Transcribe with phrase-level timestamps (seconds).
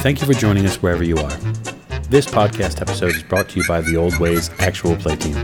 [0.00, 1.36] Thank you for joining us wherever you are.
[2.08, 5.34] This podcast episode is brought to you by the Old Ways Actual Play Team.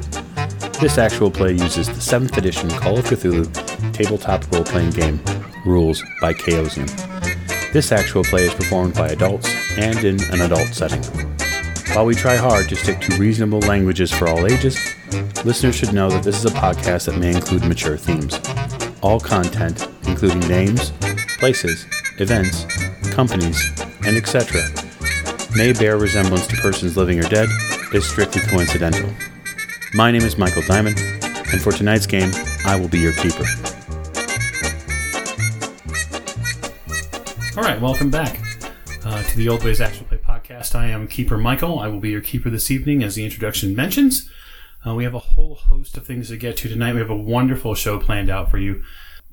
[0.80, 3.52] This actual play uses the 7th edition Call of Cthulhu
[3.92, 5.20] tabletop role playing game,
[5.66, 6.88] Rules by Chaosium.
[7.74, 11.02] This actual play is performed by adults and in an adult setting.
[11.94, 14.78] While we try hard to stick to reasonable languages for all ages,
[15.44, 18.40] listeners should know that this is a podcast that may include mature themes.
[19.02, 20.92] All content, including names,
[21.40, 21.86] places,
[22.18, 22.66] events,
[23.14, 23.72] companies,
[24.04, 24.60] and etc.,
[25.56, 27.48] may bear resemblance to persons living or dead,
[27.94, 29.10] is strictly coincidental.
[29.94, 32.30] My name is Michael Diamond, and for tonight's game,
[32.66, 33.44] I will be your keeper.
[37.56, 38.38] All right, welcome back
[39.06, 40.74] uh, to the Old Ways Actual Play podcast.
[40.74, 41.78] I am Keeper Michael.
[41.78, 44.28] I will be your keeper this evening, as the introduction mentions.
[44.86, 46.92] Uh, we have a whole host of things to get to tonight.
[46.92, 48.82] We have a wonderful show planned out for you.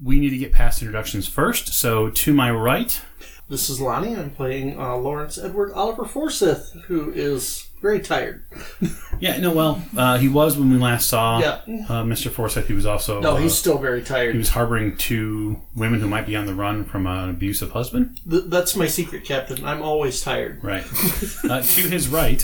[0.04, 1.74] We need to get past introductions first.
[1.74, 3.02] So, to my right,
[3.50, 4.16] This is Lonnie.
[4.16, 8.44] I'm playing uh, Lawrence Edward Oliver Forsyth, who is very tired.
[9.20, 11.62] yeah, no, well, uh, he was when we last saw Yeah.
[11.90, 12.30] uh, Mr.
[12.30, 12.68] Forsyth.
[12.68, 14.34] He was also No, uh, he's still very tired.
[14.34, 18.20] he was harboring two women who might be on the run from an abusive husband.
[18.30, 19.64] Th- that's my secret, Captain.
[19.66, 20.64] I'm always tired.
[20.64, 20.84] Right.
[21.50, 22.44] uh, to his right,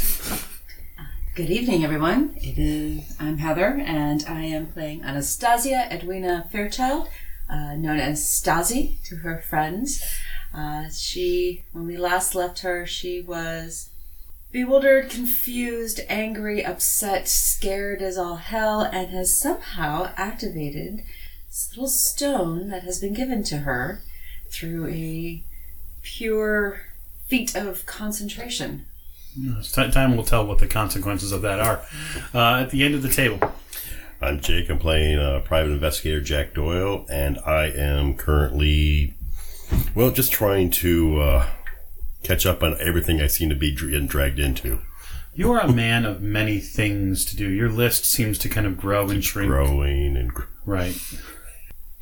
[1.35, 2.35] Good evening, everyone.
[2.37, 7.09] It is I'm Heather, and I am playing Anastasia Edwina Fairchild,
[7.49, 10.03] uh, known as Stazi to her friends.
[10.53, 13.89] Uh, she, when we last left her, she was
[14.51, 21.03] bewildered, confused, angry, upset, scared as all hell, and has somehow activated
[21.47, 24.01] this little stone that has been given to her
[24.49, 25.43] through a
[26.03, 26.81] pure
[27.27, 28.85] feat of concentration.
[29.63, 31.83] Ti- time will tell what the consequences of that are.
[32.33, 33.39] Uh, at the end of the table,
[34.23, 34.69] I'm Jake.
[34.69, 39.13] I'm playing uh, private investigator Jack Doyle, and I am currently,
[39.93, 41.49] well, just trying to uh,
[42.23, 44.79] catch up on everything I seem to be getting dragged into.
[45.35, 47.49] you are a man of many things to do.
[47.49, 49.49] Your list seems to kind of grow and shrink.
[49.49, 50.97] Growing and gr- Right.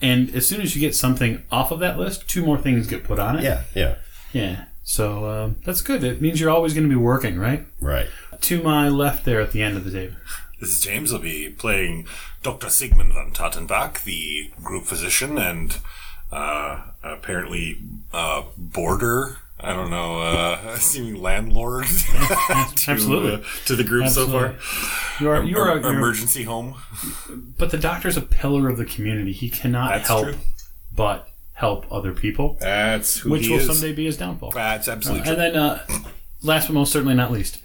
[0.01, 3.03] And as soon as you get something off of that list, two more things get
[3.03, 3.43] put on it.
[3.43, 3.95] yeah, yeah,
[4.33, 4.65] Yeah.
[4.83, 6.03] So uh, that's good.
[6.03, 7.65] It means you're always going to be working, right?
[7.79, 8.09] right.
[8.41, 10.15] To my left there at the end of the table.
[10.61, 11.11] This is James.
[11.11, 12.05] I'll be playing
[12.43, 12.69] Dr.
[12.69, 15.77] Sigmund von Tattenbach, the group physician and
[16.31, 17.79] uh, apparently
[18.13, 19.39] uh, boarder.
[19.59, 23.33] I don't know, uh, seeming landlord to, absolutely.
[23.33, 24.55] uh, to the group so far.
[25.19, 26.75] You are, you are, you're- emergency home.
[27.59, 29.31] but the doctor's a pillar of the community.
[29.33, 30.35] He cannot That's help true.
[30.95, 33.67] but help other people, That's who which will is.
[33.67, 34.49] someday be his downfall.
[34.51, 35.51] That's absolutely And true.
[35.51, 35.85] then, uh,
[36.41, 37.59] last but most certainly not least,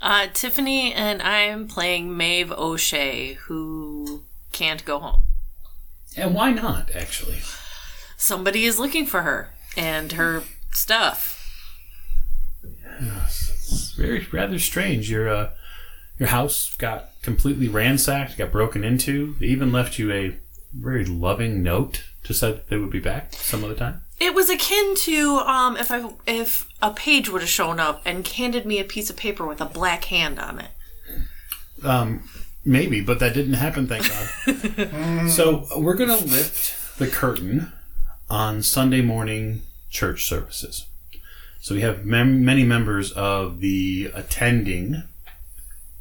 [0.00, 4.22] Uh, Tiffany and I'm playing Maeve O'Shea, who
[4.52, 5.24] can't go home.
[6.16, 6.90] and why not?
[6.94, 7.38] Actually,
[8.16, 10.42] Somebody is looking for her and her
[10.72, 11.34] stuff.
[13.00, 15.10] it's very rather strange.
[15.10, 15.50] Your uh,
[16.18, 19.34] your house got completely ransacked, got broken into.
[19.38, 20.36] They even left you a
[20.76, 24.02] very loving note to say that they would be back some other time.
[24.20, 28.26] It was akin to um, if I if a page would have shown up and
[28.26, 30.70] handed me a piece of paper with a black hand on it.
[31.84, 32.28] Um,
[32.64, 35.28] maybe, but that didn't happen, thank God.
[35.30, 37.72] so we're going to lift the curtain
[38.28, 40.86] on Sunday morning church services.
[41.60, 45.02] So we have mem- many members of the attending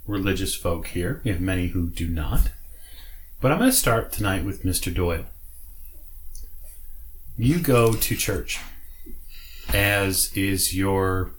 [0.06, 1.22] religious folk here.
[1.23, 2.50] We have many who do not.
[3.41, 4.94] But I'm going to start tonight with Mr.
[4.94, 5.25] Doyle.
[7.38, 8.59] You go to church,
[9.74, 11.31] as is your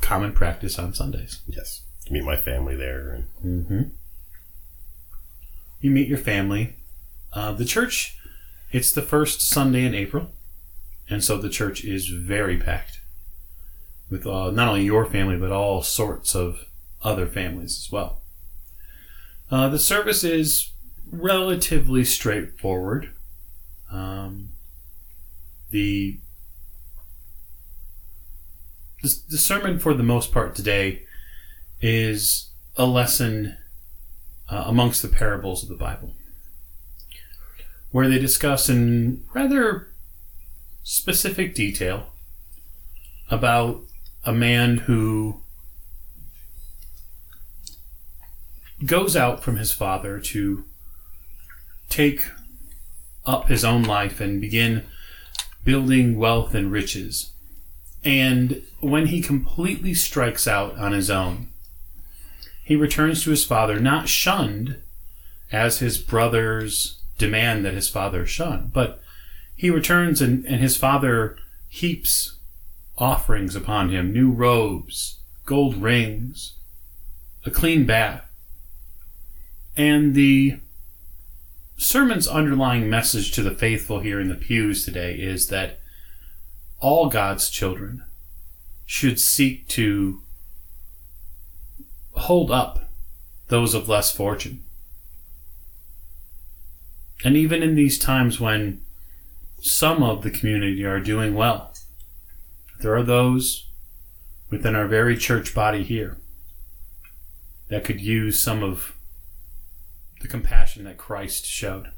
[0.00, 1.42] common practice on Sundays.
[1.46, 3.82] Yes, meet my family there, and Mm-hmm.
[5.80, 6.76] You meet your family.
[7.32, 8.18] Uh, the church,
[8.72, 10.32] it's the first Sunday in April,
[11.10, 13.00] and so the church is very packed
[14.10, 16.64] with uh, not only your family, but all sorts of
[17.02, 18.22] other families as well.
[19.50, 20.70] Uh, the service is
[21.12, 23.10] relatively straightforward.
[23.90, 24.48] Um,
[25.74, 26.20] the,
[29.02, 31.02] the sermon, for the most part today,
[31.80, 33.56] is a lesson
[34.48, 36.14] uh, amongst the parables of the Bible,
[37.90, 39.88] where they discuss in rather
[40.84, 42.06] specific detail
[43.28, 43.80] about
[44.22, 45.40] a man who
[48.86, 50.64] goes out from his father to
[51.88, 52.26] take
[53.26, 54.84] up his own life and begin
[55.64, 57.30] building wealth and riches.
[58.04, 61.48] And when he completely strikes out on his own,
[62.62, 64.76] he returns to his father, not shunned
[65.50, 69.00] as his brothers demand that his father shun, but
[69.54, 71.36] he returns and, and his father
[71.68, 72.36] heaps
[72.98, 76.54] offerings upon him new robes, gold rings,
[77.44, 78.22] a clean bath.
[79.76, 80.58] And the
[81.84, 85.78] sermon's underlying message to the faithful here in the pews today is that
[86.80, 88.02] all God's children
[88.86, 90.22] should seek to
[92.12, 92.90] hold up
[93.48, 94.64] those of less fortune.
[97.22, 98.80] And even in these times when
[99.60, 101.74] some of the community are doing well,
[102.80, 103.68] there are those
[104.50, 106.16] within our very church body here
[107.68, 108.93] that could use some of
[110.24, 111.90] the compassion that Christ showed.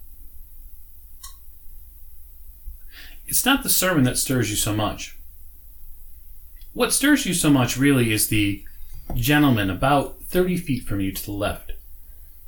[3.25, 5.17] It's not the sermon that stirs you so much.
[6.73, 8.65] What stirs you so much really is the
[9.15, 11.71] gentleman about 30 feet from you to the left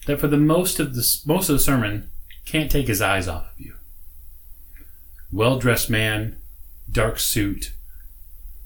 [0.07, 2.11] that for the most of the most of the sermon
[2.45, 3.75] can't take his eyes off of you.
[5.31, 6.39] Well-dressed man,
[6.91, 7.73] dark suit,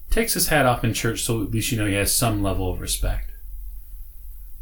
[0.09, 2.73] takes his hat off in church so at least you know he has some level
[2.73, 3.33] of respect.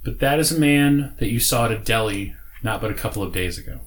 [0.02, 3.23] But that is a man that you saw at a deli not but a couple
[3.23, 3.81] of days ago.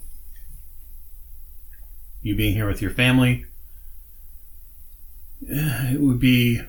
[2.22, 3.46] You being here with your family,
[5.50, 6.62] eh, it would be.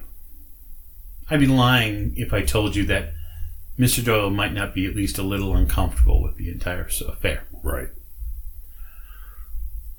[1.31, 3.15] I'd be lying if I told you that
[3.79, 4.05] Mr.
[4.05, 7.45] Doyle might not be at least a little uncomfortable with the entire affair.
[7.63, 7.89] Right.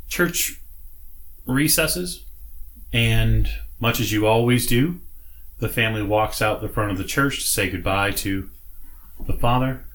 [0.07, 0.62] Church
[1.48, 2.25] recesses,
[2.94, 3.50] and
[3.80, 5.02] much as you always do,
[5.60, 8.50] the family walks out the front of the church to say goodbye to
[9.25, 9.86] the father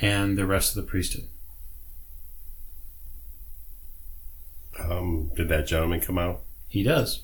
[0.00, 1.28] and the rest of the priesthood.
[4.80, 6.40] Um, did that gentleman come out?
[6.68, 7.22] He does.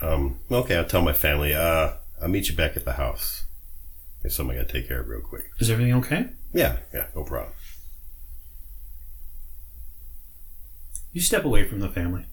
[0.00, 1.54] Um, okay, I'll tell my family.
[1.54, 3.44] Uh, I'll meet you back at the house.
[4.22, 5.50] There's something I gotta take care of real quick.
[5.58, 6.28] Is everything okay?
[6.52, 7.52] Yeah, yeah, no problem.
[11.12, 12.26] You step away from the family.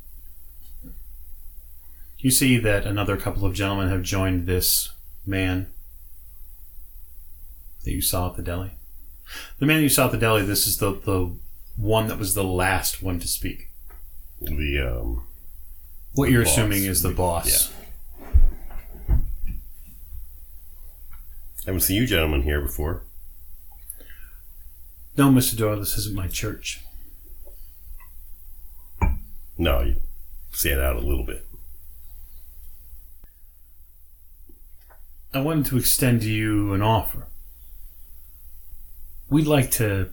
[2.19, 4.91] You see that another couple of gentlemen have joined this
[5.25, 5.67] man
[7.83, 8.71] that you saw at the deli.
[9.59, 11.35] The man you saw at the deli, this is the, the
[11.77, 13.69] one that was the last one to speak.
[14.41, 15.25] The um,
[16.13, 16.53] What you're boss.
[16.53, 17.71] assuming is the boss.
[19.09, 19.13] i
[21.69, 23.03] haven't seen you gentlemen here before.
[25.17, 25.57] No, Mr.
[25.57, 26.81] Doyle, this isn't my church.
[29.57, 29.95] No, you
[30.51, 31.45] stand out a little bit.
[35.33, 37.27] I wanted to extend to you an offer.
[39.29, 40.09] We'd like to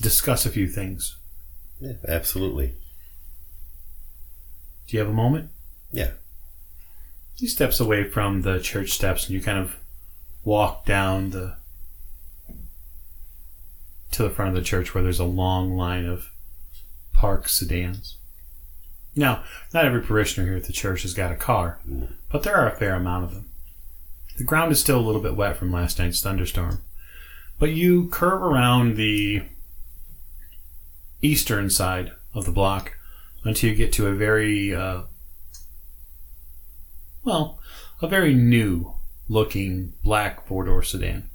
[0.00, 1.16] discuss a few things.
[1.80, 2.74] Yeah, absolutely.
[4.86, 5.50] Do you have a moment?
[5.92, 6.12] Yeah.
[7.36, 9.76] He steps away from the church steps and you kind of
[10.44, 11.56] walk down the
[14.10, 16.30] to the front of the church where there's a long line of
[17.12, 18.16] park sedans.
[19.14, 22.08] Now, not every parishioner here at the church has got a car, mm.
[22.30, 23.48] but there are a fair amount of them.
[24.36, 26.82] The ground is still a little bit wet from last night's thunderstorm,
[27.58, 29.42] but you curve around the
[31.22, 32.96] eastern side of the block
[33.44, 35.02] until you get to a very uh,
[37.24, 37.58] well,
[38.00, 38.94] a very new
[39.28, 41.28] looking black four door sedan.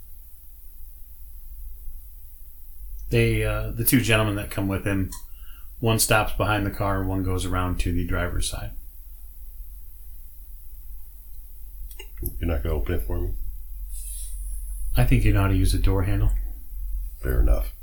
[3.09, 5.11] They, uh, the two gentlemen that come with him,
[5.79, 8.71] one stops behind the car and one goes around to the driver's side.
[12.39, 13.33] You're not gonna open it for me?
[14.97, 16.31] I think you know how to use a door handle.
[17.21, 17.74] Fair enough.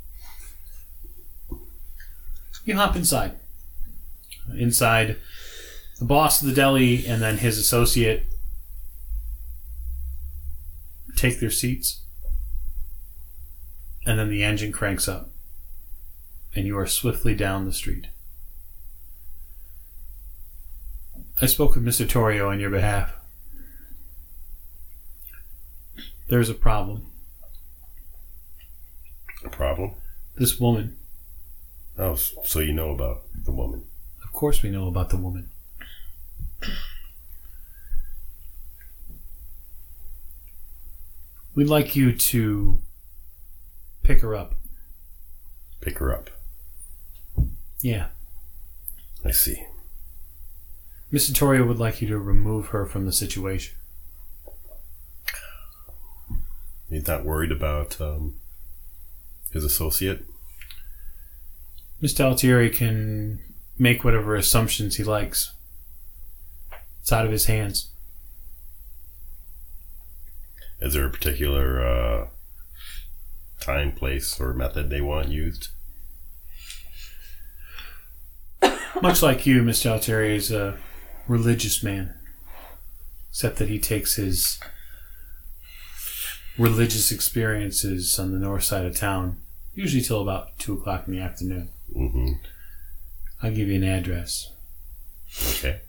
[2.65, 3.33] You hop inside.
[4.57, 5.17] Inside,
[5.99, 8.27] the boss of the deli and then his associate
[11.17, 12.01] take their seats.
[14.05, 15.31] And then the engine cranks up.
[16.55, 18.09] And you are swiftly down the street.
[21.41, 22.07] I spoke with Mr.
[22.07, 23.15] Torrio on your behalf.
[26.29, 27.07] There's a problem.
[29.45, 29.95] A problem?
[30.37, 30.97] This woman,
[31.99, 33.85] Oh, so you know about the woman.
[34.25, 35.51] of course, we know about the woman.
[41.55, 42.79] We'd like you to
[44.03, 44.55] pick her up.
[45.81, 46.31] Pick her up.
[47.81, 48.09] Yeah.
[49.25, 49.67] I see.
[51.13, 51.33] Mr.
[51.33, 53.77] Torrio would like you to remove her from the situation.
[56.89, 58.37] He's not worried about um,
[59.51, 60.25] his associate.
[62.03, 62.25] Mr.
[62.25, 63.39] Altieri can
[63.79, 65.53] make whatever assumptions he likes.
[67.01, 67.91] It's out of his hands.
[70.81, 72.27] Is there a particular uh,
[73.61, 75.69] time, place, or method they want used?
[79.01, 79.91] Much like you, Mr.
[79.91, 80.79] Altieri is a
[81.29, 82.15] religious man,
[83.31, 84.59] except that he takes his
[86.59, 89.39] religious experiences on the north side of town,
[89.73, 91.69] usually till about 2 o'clock in the afternoon.
[91.95, 92.33] Hmm
[93.43, 94.53] I'll give you an address.
[95.59, 95.81] Okay.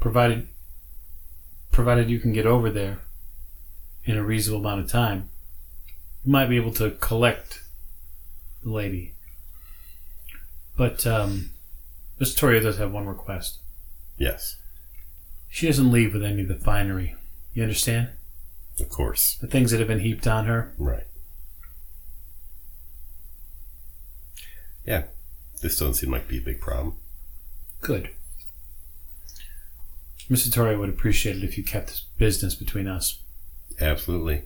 [0.00, 0.48] provided
[1.70, 2.98] provided you can get over there
[4.04, 5.28] in a reasonable amount of time
[6.24, 7.60] you might be able to collect
[8.62, 9.12] the lady
[10.76, 11.50] but um
[12.18, 13.58] miss Torrio does have one request
[14.18, 14.56] Yes.
[15.50, 17.14] she doesn't leave with any of the finery
[17.52, 18.08] you understand
[18.80, 19.34] Of course.
[19.36, 21.06] the things that have been heaped on her Right.
[24.86, 25.04] Yeah.
[25.62, 26.94] This doesn't seem like be a big problem.
[27.80, 28.10] good
[30.30, 33.20] mr Torrio would appreciate it if you kept this business between us
[33.80, 34.42] Absolutely.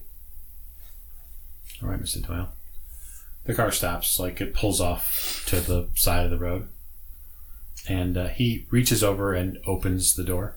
[1.82, 2.26] All right, Mr.
[2.26, 2.48] Doyle.
[3.44, 6.68] The car stops, like it pulls off to the side of the road.
[7.88, 10.56] And uh, he reaches over and opens the door.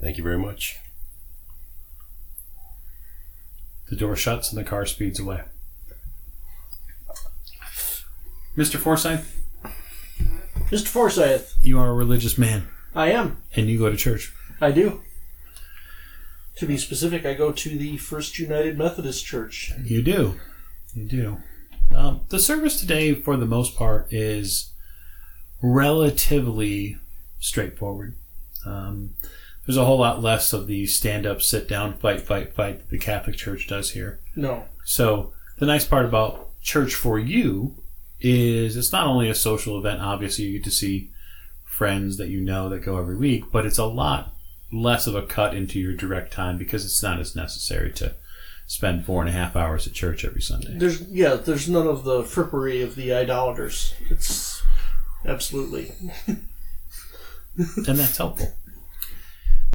[0.00, 0.78] Thank you very much.
[3.88, 5.42] The door shuts and the car speeds away.
[8.58, 8.76] Mr.
[8.76, 9.40] Forsyth,
[10.68, 10.88] Mr.
[10.88, 13.40] Forsyth, you are a religious man I am.
[13.54, 14.32] and you go to church.
[14.60, 15.00] I do.
[16.56, 19.72] To be specific, I go to the First United Methodist Church.
[19.84, 20.40] You do.
[20.92, 21.38] You do.
[21.94, 24.72] Um, the service today, for the most part, is
[25.62, 26.96] relatively
[27.38, 28.16] straightforward.
[28.66, 29.14] Um,
[29.64, 32.90] there's a whole lot less of the stand up, sit down, fight, fight, fight that
[32.90, 34.18] the Catholic Church does here.
[34.34, 34.64] No.
[34.84, 37.76] So, the nice part about church for you
[38.20, 41.10] is it's not only a social event, obviously, you get to see
[41.64, 44.34] friends that you know that go every week, but it's a lot
[44.72, 48.14] less of a cut into your direct time because it's not as necessary to
[48.66, 50.76] spend four and a half hours at church every Sunday.
[50.76, 53.94] There's yeah, there's none of the frippery of the idolaters.
[54.10, 54.62] It's
[55.24, 55.92] absolutely.
[56.26, 56.38] and
[57.56, 58.54] that's helpful.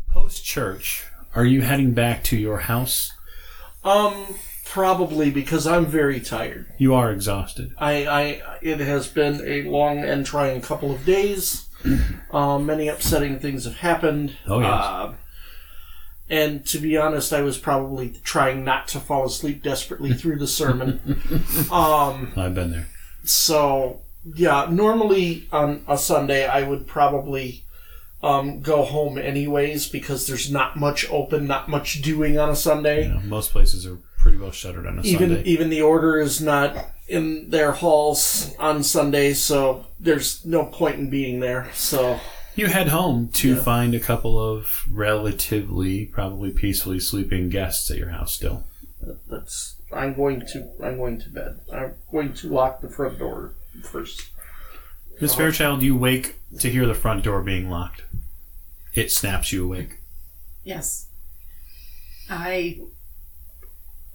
[0.10, 3.12] Post church, are you heading back to your house?
[3.84, 4.36] Um
[4.74, 6.66] probably because I'm very tired.
[6.80, 7.76] You are exhausted.
[7.78, 11.70] I, I it has been a long and trying couple of days.
[12.32, 14.36] Um, many upsetting things have happened.
[14.48, 14.72] Oh, yes.
[14.72, 15.14] Uh,
[16.28, 20.48] and to be honest, I was probably trying not to fall asleep desperately through the
[20.48, 21.22] sermon.
[21.72, 22.88] um, I've been there.
[23.26, 24.02] so
[24.34, 27.64] yeah, normally on a Sunday I would probably
[28.24, 33.10] um, go home anyways because there's not much open, not much doing on a Sunday.
[33.10, 35.44] Know, most places are pretty well shuttered on a even Sunday.
[35.44, 41.10] even the order is not in their halls on Sunday, so there's no point in
[41.10, 41.70] being there.
[41.74, 42.22] So
[42.56, 43.62] You head home to Yeah.
[43.62, 48.64] find a couple of relatively, probably peacefully sleeping guests at your house still.
[49.30, 51.60] that's I'm going to I'm going to bed.
[51.72, 54.30] I'm going to lock the front door first.
[55.20, 55.42] Miss uh-huh.
[55.42, 58.04] Fairchild, you wake to hear the front door being locked.
[58.94, 59.98] It snaps you awake.
[60.64, 61.08] Yes.
[62.30, 62.80] I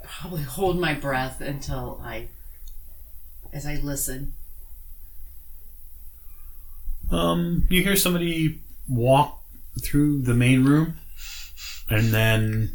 [0.08, 2.28] probably hold my breath until I,
[3.52, 4.34] as I listen.
[7.10, 9.42] Um, you hear somebody walk
[9.80, 10.98] through the main room
[11.88, 12.72] and then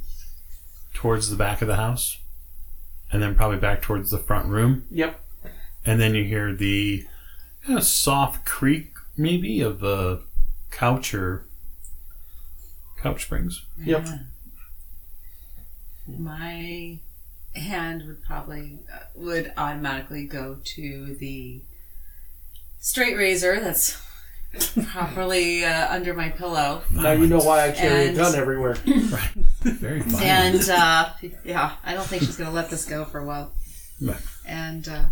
[0.93, 2.17] towards the back of the house
[3.11, 5.19] and then probably back towards the front room Yep.
[5.85, 7.05] and then you hear the
[7.65, 10.21] kind of soft creak maybe of a
[10.71, 11.45] couch or
[12.97, 14.07] couch springs Yep.
[16.07, 16.97] My
[17.55, 21.61] hand would probably uh, would automatically go to the
[22.79, 24.01] straight razor that's
[24.91, 28.75] properly uh, under my pillow, Now you know why I carry And- a gun everywhere.
[28.85, 29.31] Right.
[29.61, 30.23] very violent.
[30.23, 31.09] and uh,
[31.45, 33.51] yeah, I don't think she's gonna let this go for a while.
[34.01, 34.17] Right.
[34.45, 35.05] And uh,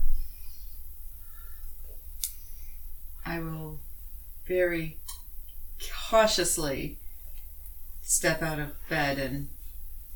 [3.26, 3.80] I will
[4.48, 4.98] very
[6.10, 6.98] cautiously
[8.02, 9.48] step out of bed and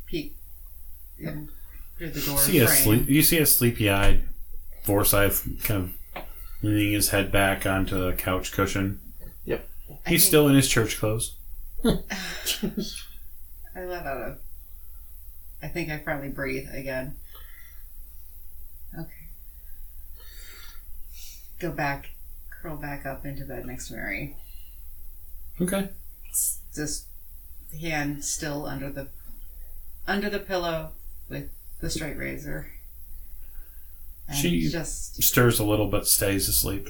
[0.05, 0.35] peek
[1.17, 1.49] in
[1.97, 2.83] through the door see a frame.
[2.83, 4.23] sleep, you see a sleepy-eyed
[4.83, 6.23] Forsyth kind of
[6.61, 8.99] leaning his head back onto the couch cushion.
[9.45, 9.67] Yep.
[9.89, 11.35] I He's think- still in his church clothes.
[11.83, 11.97] I
[13.83, 14.37] let out a.
[15.61, 17.15] I think I finally breathe again.
[18.97, 19.09] Okay.
[21.59, 22.11] Go back,
[22.49, 24.35] curl back up into bed next to Mary.
[25.61, 25.89] Okay.
[26.29, 27.05] S- Just
[27.79, 29.07] hand still under the
[30.07, 30.91] under the pillow
[31.29, 32.71] with the straight razor.
[34.27, 36.87] And She- just Stirs a little but stays asleep.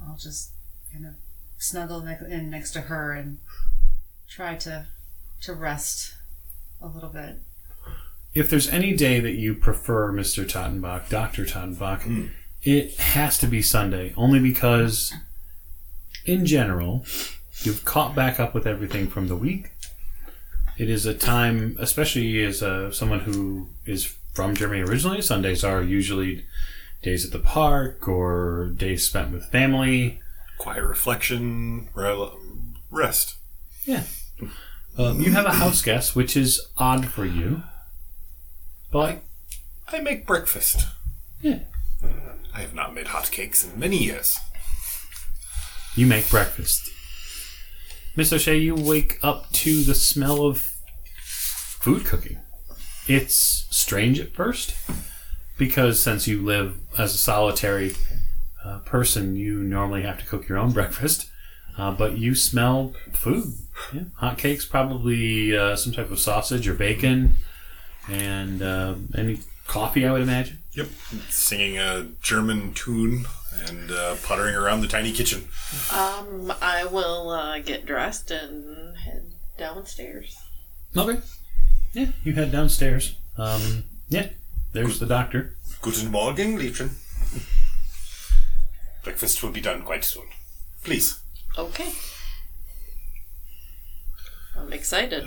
[0.00, 0.50] I'll just
[0.92, 1.14] kind of
[1.58, 3.38] snuggle in next to her and
[4.28, 4.86] try to
[5.42, 6.14] to rest
[6.80, 7.40] a little bit.
[8.32, 10.44] If there's any day that you prefer, Mr.
[10.44, 11.44] Tattenbach, Dr.
[11.44, 12.26] Tattenbach, hmm.
[12.62, 15.12] it has to be Sunday, only because
[16.24, 17.04] in general,
[17.62, 19.70] you've caught back up with everything from the week.
[20.76, 25.82] It is a time, especially as uh, someone who is from Germany originally, Sundays are
[25.82, 26.44] usually
[27.02, 30.20] days at the park or days spent with family.
[30.58, 31.88] Quiet reflection,
[32.90, 33.36] rest.
[33.84, 34.02] Yeah.
[34.98, 37.62] Um, you have a house guest, which is odd for you.
[38.90, 39.22] But
[39.88, 40.86] I make breakfast.
[41.40, 41.60] Yeah.
[42.54, 44.38] I have not made hot cakes in many years.
[45.96, 46.90] you make breakfast.
[48.16, 50.72] Miss O'Shea, you wake up to the smell of
[51.16, 52.38] food cooking.
[53.08, 54.74] It's strange at first
[55.58, 57.96] because since you live as a solitary
[58.64, 61.28] uh, person, you normally have to cook your own breakfast.
[61.76, 63.52] Uh, but you smell food.
[63.92, 64.02] Yeah.
[64.18, 67.34] Hot cakes, probably uh, some type of sausage or bacon,
[68.08, 70.58] and uh, any coffee, I would imagine.
[70.74, 70.86] Yep.
[71.30, 73.26] Singing a German tune
[73.68, 75.48] and uh, puttering around the tiny kitchen.
[75.92, 80.36] Um, I will uh, get dressed and head downstairs.
[80.96, 81.20] Okay.
[81.92, 83.16] Yeah, you head downstairs.
[83.38, 84.28] Um, yeah,
[84.72, 85.56] there's the doctor.
[85.80, 86.90] Guten Morgen, Liebchen.
[89.02, 90.24] Breakfast will be done quite soon.
[90.82, 91.20] Please.
[91.58, 91.92] Okay.
[94.56, 95.24] I'm excited.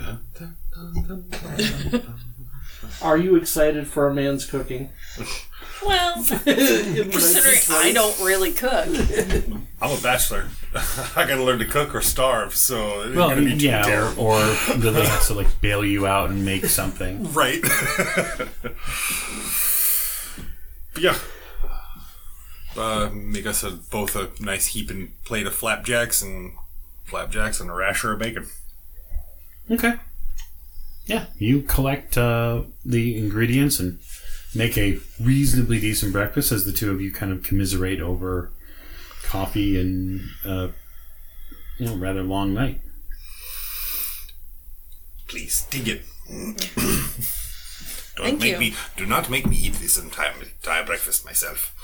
[3.02, 4.90] Are you excited for a man's cooking?
[5.84, 8.86] Well, considering I don't really cook.
[9.80, 10.48] I'm a bachelor.
[10.74, 13.82] I gotta learn to cook or starve, so it ain't Well, gonna be too yeah,
[13.82, 14.22] terrible.
[14.24, 17.32] or, or Lily has to like bail you out and make something.
[17.32, 17.62] Right.
[20.94, 21.16] but yeah.
[22.76, 26.52] Uh, make us a, both a nice heaping plate of flapjacks and
[27.06, 28.46] flapjacks and a rasher of bacon.
[29.70, 29.94] Okay.
[31.06, 33.98] Yeah, you collect uh, the ingredients and
[34.54, 38.50] make a reasonably decent breakfast as the two of you kind of commiserate over
[39.22, 40.68] coffee and uh,
[41.78, 42.80] you know rather long night.
[45.28, 46.02] Please dig it.
[48.16, 48.58] Don't Thank make you.
[48.58, 48.74] me.
[48.96, 51.74] Do not make me eat this entire entire breakfast myself.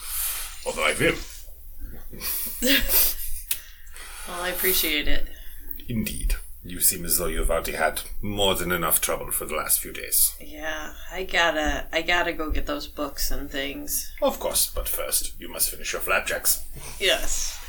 [0.67, 1.15] Although I will,
[4.27, 5.29] Well, I appreciate it.
[5.89, 6.37] indeed.
[6.67, 9.93] You seem as though you've already had more than enough trouble for the last few
[9.93, 10.35] days.
[10.41, 14.11] Yeah, I gotta, I gotta go get those books and things.
[14.23, 16.65] Of course, but first you must finish your flapjacks.
[16.99, 17.61] Yes.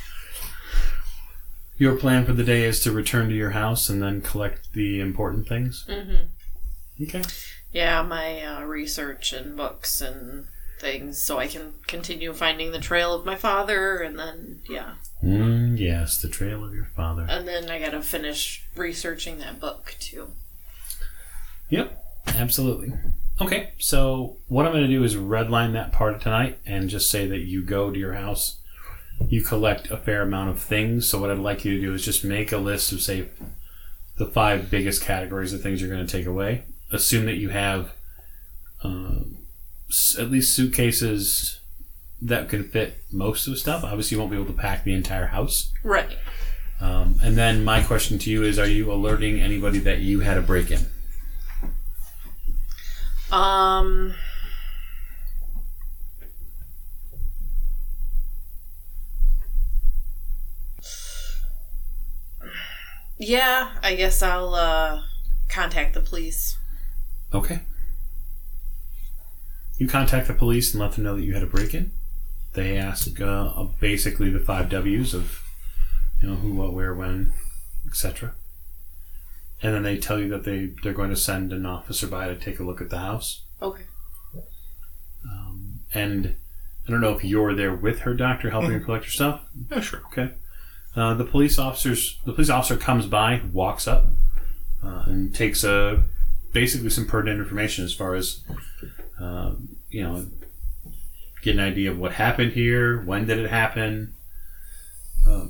[1.76, 4.98] Your plan for the day is to return to your house and then collect the
[5.00, 5.84] important things.
[5.86, 7.02] Mm-hmm.
[7.02, 7.22] Okay.
[7.72, 10.46] Yeah, my uh, research and books and
[10.80, 14.94] things, so I can continue finding the trail of my father, and then yeah,
[15.26, 17.26] Mm, yes, the trail of your father.
[17.28, 20.28] and then I gotta finish researching that book too.
[21.68, 22.92] Yep, absolutely.
[23.40, 27.10] Okay, so what I'm going to do is redline that part of tonight and just
[27.10, 28.56] say that you go to your house,
[29.28, 31.06] you collect a fair amount of things.
[31.06, 33.28] So what I'd like you to do is just make a list of say
[34.16, 36.64] the five biggest categories of things you're going to take away.
[36.90, 37.92] Assume that you have
[38.82, 39.16] uh,
[40.18, 41.60] at least suitcases
[42.22, 43.84] that can fit most of the stuff.
[43.84, 45.72] Obviously, you won't be able to pack the entire house.
[45.82, 46.16] Right.
[46.80, 50.36] Um, and then my question to you is: Are you alerting anybody that you had
[50.36, 50.86] a break in?
[53.30, 54.14] Um.
[63.18, 65.02] Yeah, I guess I'll uh,
[65.48, 66.58] contact the police.
[67.32, 67.60] Okay.
[69.78, 71.92] You contact the police and let them know that you had a break-in.
[72.56, 75.42] They ask uh, basically the five W's of,
[76.20, 77.32] you know, who, what, where, when,
[77.86, 78.32] etc.
[79.62, 82.34] And then they tell you that they they're going to send an officer by to
[82.34, 83.42] take a look at the house.
[83.62, 83.84] Okay.
[85.96, 86.36] And
[86.86, 89.42] I don't know if you're there with her, doctor, helping her collect her stuff.
[89.70, 90.02] Yeah, sure.
[90.12, 90.32] Okay.
[90.94, 94.08] Uh, the police officers, the police officer comes by, walks up,
[94.84, 96.02] uh, and takes a
[96.52, 98.40] basically some pertinent information as far as
[99.18, 99.52] uh,
[99.90, 100.26] you know,
[101.46, 104.12] get an idea of what happened here, when did it happen.
[105.24, 105.46] Uh,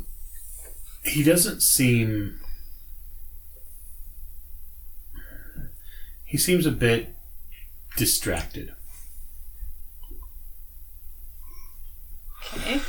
[1.04, 2.38] he doesn't seem.
[6.24, 7.14] He seems a bit
[7.96, 8.74] distracted.
[12.54, 12.80] Okay.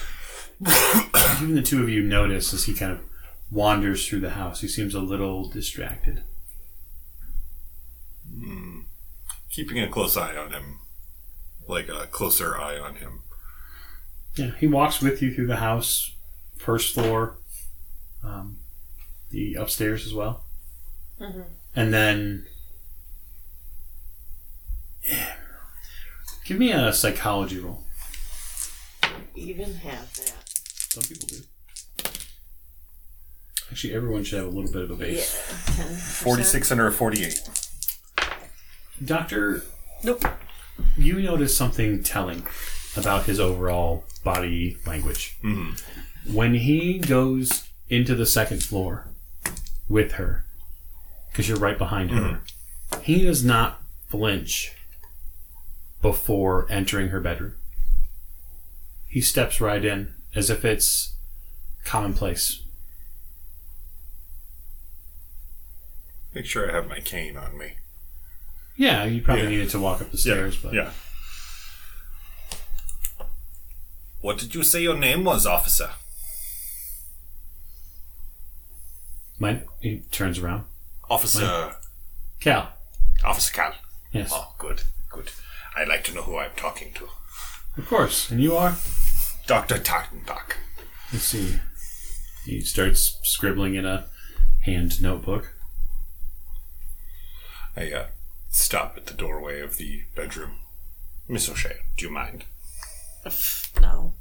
[1.41, 2.99] Even the two of you notice as he kind of
[3.49, 4.59] wanders through the house.
[4.59, 6.23] He seems a little distracted.
[9.51, 10.79] Keeping a close eye on him.
[11.67, 13.21] Like a closer eye on him.
[14.35, 16.11] Yeah, he walks with you through the house,
[16.57, 17.37] first floor,
[18.23, 18.59] um,
[19.31, 20.43] the upstairs as well,
[21.75, 22.45] and then
[25.03, 25.33] yeah.
[26.45, 27.83] give me a psychology roll.
[29.35, 30.43] Even have that.
[30.45, 31.37] Some people do.
[33.71, 35.35] Actually, everyone should have a little bit of a base.
[35.77, 37.49] Yeah, 46 under a 48.
[39.03, 39.63] Doctor,
[40.03, 40.23] Nope.
[40.97, 42.45] You notice something telling
[42.95, 45.37] about his overall body language.
[45.43, 46.33] Mm-hmm.
[46.33, 49.07] When he goes into the second floor
[49.87, 50.45] with her,
[51.31, 52.21] because you're right behind her,
[52.91, 53.01] mm-hmm.
[53.01, 54.73] he does not flinch
[56.01, 57.53] before entering her bedroom.
[59.07, 61.15] He steps right in as if it's
[61.85, 62.63] commonplace.
[66.33, 67.77] Make sure I have my cane on me.
[68.77, 69.49] Yeah, you probably Yeah.
[69.49, 70.91] needed to walk up the stairs, but Yeah.
[74.21, 75.91] What did you say your name was, officer?
[79.39, 80.65] my, he turns around.
[81.09, 81.75] Officer.
[82.39, 82.73] Cal.
[83.23, 83.75] Officer Cal.
[84.11, 85.29] Yes, Oh, good, good.
[85.75, 87.09] I'd like to know who I'm talking to.
[87.77, 88.31] of course.
[88.31, 88.75] And you are?
[89.45, 89.77] Dr.
[89.77, 90.53] Tattenbach.
[91.13, 91.59] Let's see.
[92.45, 94.07] He starts scribbling in a
[94.61, 95.53] hand notebook.
[97.75, 98.07] I uh,
[98.57, 100.59] stop at the doorway of the bedroom.
[101.27, 102.45] Miss O'Shea, do you mind?
[103.79, 104.13] No.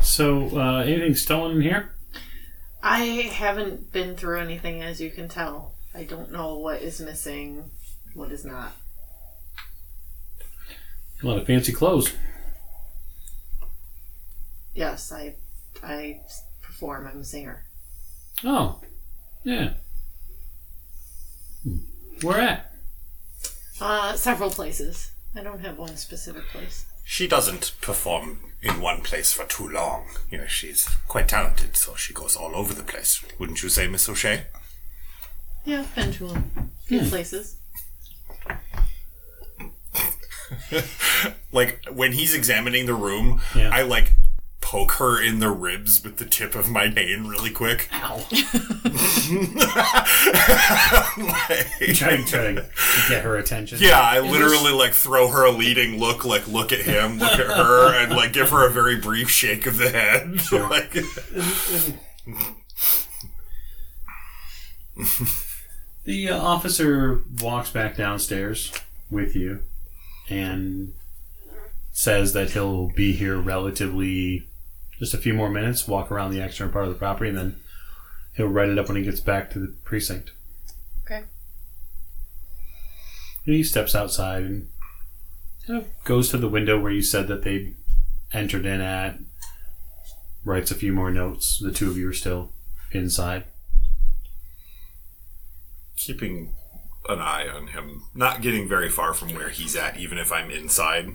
[0.00, 1.90] So, uh, anything stolen in here?
[2.82, 2.98] I
[3.32, 5.74] haven't been through anything, as you can tell.
[5.92, 7.70] I don't know what is missing,
[8.14, 8.72] what is not.
[11.22, 12.12] A lot of fancy clothes.
[14.74, 15.34] Yes, I,
[15.82, 16.20] I
[16.62, 17.06] perform.
[17.06, 17.64] I'm a singer.
[18.44, 18.80] Oh,
[19.42, 19.74] yeah.
[21.64, 21.78] Hmm.
[22.22, 22.70] Where at?
[23.80, 25.10] Uh, several places.
[25.34, 26.86] I don't have one specific place.
[27.04, 30.04] She doesn't perform in one place for too long.
[30.30, 33.22] You know, she's quite talented, so she goes all over the place.
[33.38, 34.44] Wouldn't you say, Miss O'Shea?
[35.64, 36.42] Yeah, I've been to a
[36.84, 37.56] few places.
[41.52, 43.70] Like, when he's examining the room, Yeah.
[43.72, 44.12] I, like,
[44.64, 47.86] poke her in the ribs with the tip of my cane really quick.
[47.92, 48.16] Ow.
[51.18, 52.66] Like- trying, trying to
[53.08, 53.78] get her attention.
[53.80, 57.46] Yeah, I literally like throw her a leading look, like look at him, look at
[57.46, 60.40] her, and like give her a very brief shake of the head.
[60.70, 60.92] like,
[66.04, 68.72] The uh, officer walks back downstairs
[69.10, 69.60] with you
[70.28, 70.92] and
[71.92, 74.48] says that he'll be here relatively
[74.98, 77.56] just a few more minutes, walk around the external part of the property, and then
[78.36, 80.32] he'll write it up when he gets back to the precinct.
[81.04, 81.24] Okay.
[83.46, 84.68] And he steps outside and
[85.66, 87.74] kind of goes to the window where you said that they
[88.32, 89.18] entered in at,
[90.44, 91.58] writes a few more notes.
[91.58, 92.50] The two of you are still
[92.92, 93.44] inside.
[95.96, 96.52] keeping
[97.08, 100.50] an eye on him, not getting very far from where he's at, even if I'm
[100.50, 101.14] inside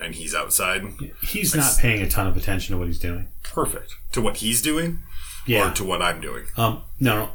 [0.00, 0.82] and he's outside.
[1.22, 3.28] He's not paying a ton of attention to what he's doing.
[3.42, 5.00] Perfect to what he's doing,
[5.46, 5.70] Yeah.
[5.70, 6.44] or to what I'm doing.
[6.56, 7.30] Um, no, no.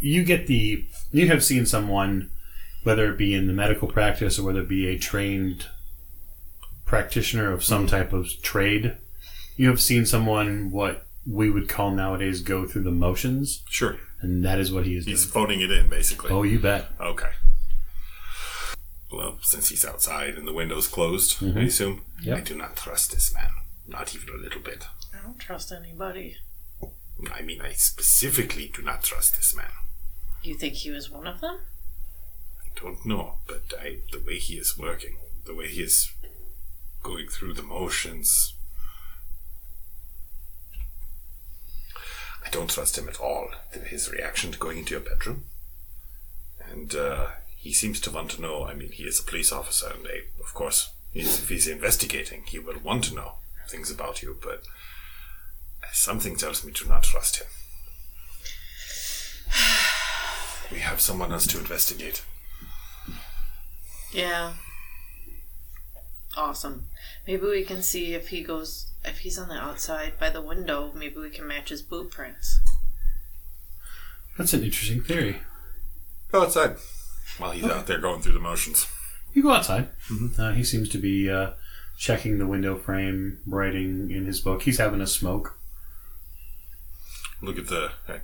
[0.00, 0.84] You get the.
[1.12, 2.30] You have seen someone,
[2.82, 5.66] whether it be in the medical practice or whether it be a trained
[6.84, 8.96] practitioner of some type of trade,
[9.56, 14.44] you have seen someone what we would call nowadays go through the motions, Sure, and
[14.44, 15.32] that is what he is he's doing.
[15.32, 16.30] phoning it in, basically.
[16.30, 16.88] Oh, you bet.
[17.00, 17.30] Okay.
[19.42, 22.38] Well, since he's outside and the window's closed, I assume Yep.
[22.38, 23.50] I do not trust this man,
[23.88, 24.84] not even a little bit.
[25.12, 26.36] I don't trust anybody.
[27.32, 29.72] I mean, I specifically do not trust this man.
[30.44, 31.58] You think he was one of them?
[32.64, 36.12] I don't know, but I, the way he is working, the way he is
[37.02, 38.54] going through the motions,
[42.46, 43.48] I don't trust him at all.
[43.86, 45.46] His reaction to going into your bedroom,
[46.70, 47.26] and uh,
[47.62, 48.66] he seems to want to know.
[48.66, 52.42] I mean, he is a police officer, and they, of course, he's, if he's investigating,
[52.44, 53.34] he will want to know
[53.68, 54.36] things about you.
[54.42, 54.64] But
[55.92, 57.46] something tells me to not trust him.
[60.72, 62.24] We have someone else to investigate.
[64.12, 64.54] Yeah.
[66.36, 66.86] Awesome.
[67.28, 70.90] Maybe we can see if he goes if he's on the outside by the window,
[70.94, 72.58] maybe we can match his boot prints.
[74.36, 75.42] That's an interesting theory.
[76.32, 76.76] Go outside.
[77.38, 78.86] While he's out there going through the motions.
[79.32, 79.88] You go outside.
[80.38, 81.52] Uh, he seems to be uh,
[81.96, 84.62] checking the window frame, writing in his book.
[84.62, 85.56] He's having a smoke.
[87.40, 87.92] Look at the.
[88.06, 88.20] hey,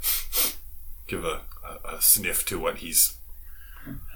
[1.07, 3.15] give a, a, a sniff to what he's.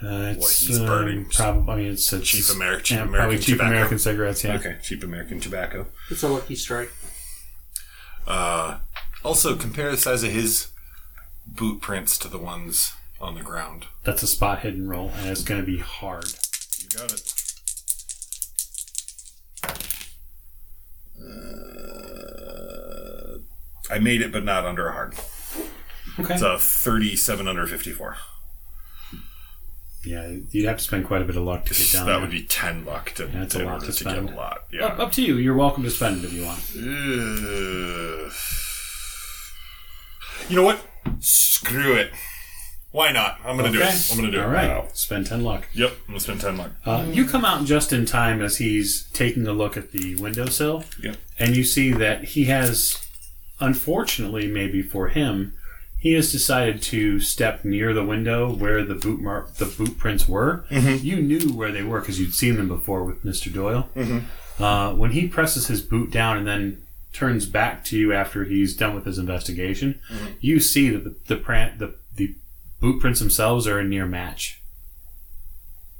[0.03, 1.25] Uh, it's he's burning.
[1.25, 3.71] Probably, I mean, it's, it's Cheap Ameri- cheap yeah, American probably cheap tobacco.
[3.71, 4.43] American cigarettes.
[4.43, 4.55] Yeah.
[4.55, 5.87] Okay, cheap American tobacco.
[6.11, 6.91] It's a lucky strike.
[8.27, 8.77] Uh,
[9.23, 10.67] also, compare the size of his
[11.47, 12.93] boot prints to the ones
[13.23, 13.85] on the ground.
[14.03, 16.25] That's a spot hidden roll, and it's going to be hard.
[16.81, 17.33] You got it.
[21.63, 23.37] Uh,
[23.91, 25.15] I made it, but not under a hard.
[26.19, 26.33] Okay.
[26.33, 28.17] It's a 37 under 54.
[30.05, 32.21] yeah, you'd have to spend quite a bit of luck to get down that there.
[32.21, 34.29] would be 10 luck to, That's a in lot order to to get spend.
[34.29, 34.51] a lot.
[34.57, 34.85] Up, Yeah.
[34.87, 35.37] up to you.
[35.37, 36.59] You're welcome to spend it if you want.
[36.75, 38.31] Ugh.
[40.49, 40.79] you know what?
[41.19, 42.11] Screw it.
[42.93, 43.39] Why not?
[43.43, 43.89] I'm gonna do Okay.
[43.89, 44.09] it.
[44.11, 44.53] I'm gonna do All it.
[44.53, 44.67] right.
[44.69, 44.87] Wow.
[44.93, 45.67] Spend 10 luck.
[45.73, 46.71] Yep, I'm gonna spend 10 luck.
[46.85, 50.83] Uh, you come out just in time as he's taking a look at the windowsill,
[51.01, 51.17] Yep.
[51.39, 53.05] and you see that he has,
[53.59, 55.53] unfortunately, maybe for him,
[55.97, 60.27] he has decided to step near the window where the boot mark, the boot prints
[60.27, 60.65] were.
[60.69, 63.89] You knew where they were because you'd seen them before with Mister Doyle.
[64.59, 68.75] Uh, when he presses his boot down and then turns back to you after he's
[68.75, 69.99] done with his investigation,
[70.41, 71.93] you see that the the, pran- the the
[72.83, 74.61] boot prints themselves are a near match.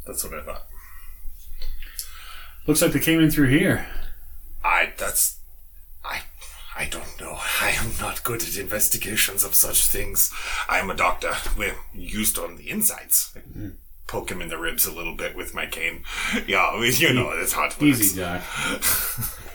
[0.06, 0.68] That's what I thought.
[2.68, 3.88] Looks like they came in through here.
[4.66, 5.40] I that's
[6.04, 6.24] I
[6.78, 7.38] I don't know.
[7.62, 10.34] I am not good at investigations of such things.
[10.68, 11.32] I am a doctor.
[11.58, 13.34] We're used on the insides.
[13.34, 13.70] I
[14.08, 16.04] Poke him in the ribs a little bit with my cane.
[16.46, 17.82] Yeah, you know it's hot.
[17.82, 18.42] Easy, Doc.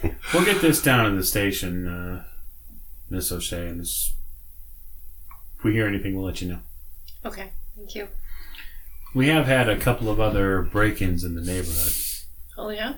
[0.33, 2.23] we'll get this down to the station, uh,
[3.07, 4.13] Miss O'Shea, and if
[5.63, 6.59] we hear anything, we'll let you know.
[7.25, 8.07] Okay, thank you.
[9.13, 11.93] We have had a couple of other break-ins in the neighborhood
[12.57, 12.93] Oh yeah.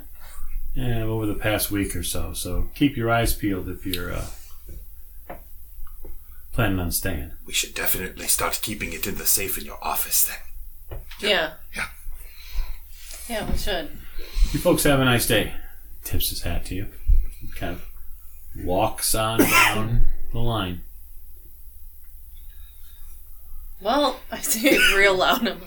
[0.75, 4.25] eh, over the past week or so, so keep your eyes peeled if you're uh,
[6.53, 7.31] planning on staying.
[7.45, 10.99] We should definitely start keeping it in the safe in your office then.
[11.21, 11.53] Yeah.
[11.75, 11.85] Yeah.
[13.29, 13.89] Yeah, we should.
[14.51, 15.53] You folks have a nice day.
[16.03, 16.87] Tips his hat to you.
[17.55, 20.81] Kind of walks on down the line.
[23.81, 25.47] Well, I say it real loud.
[25.47, 25.61] I'm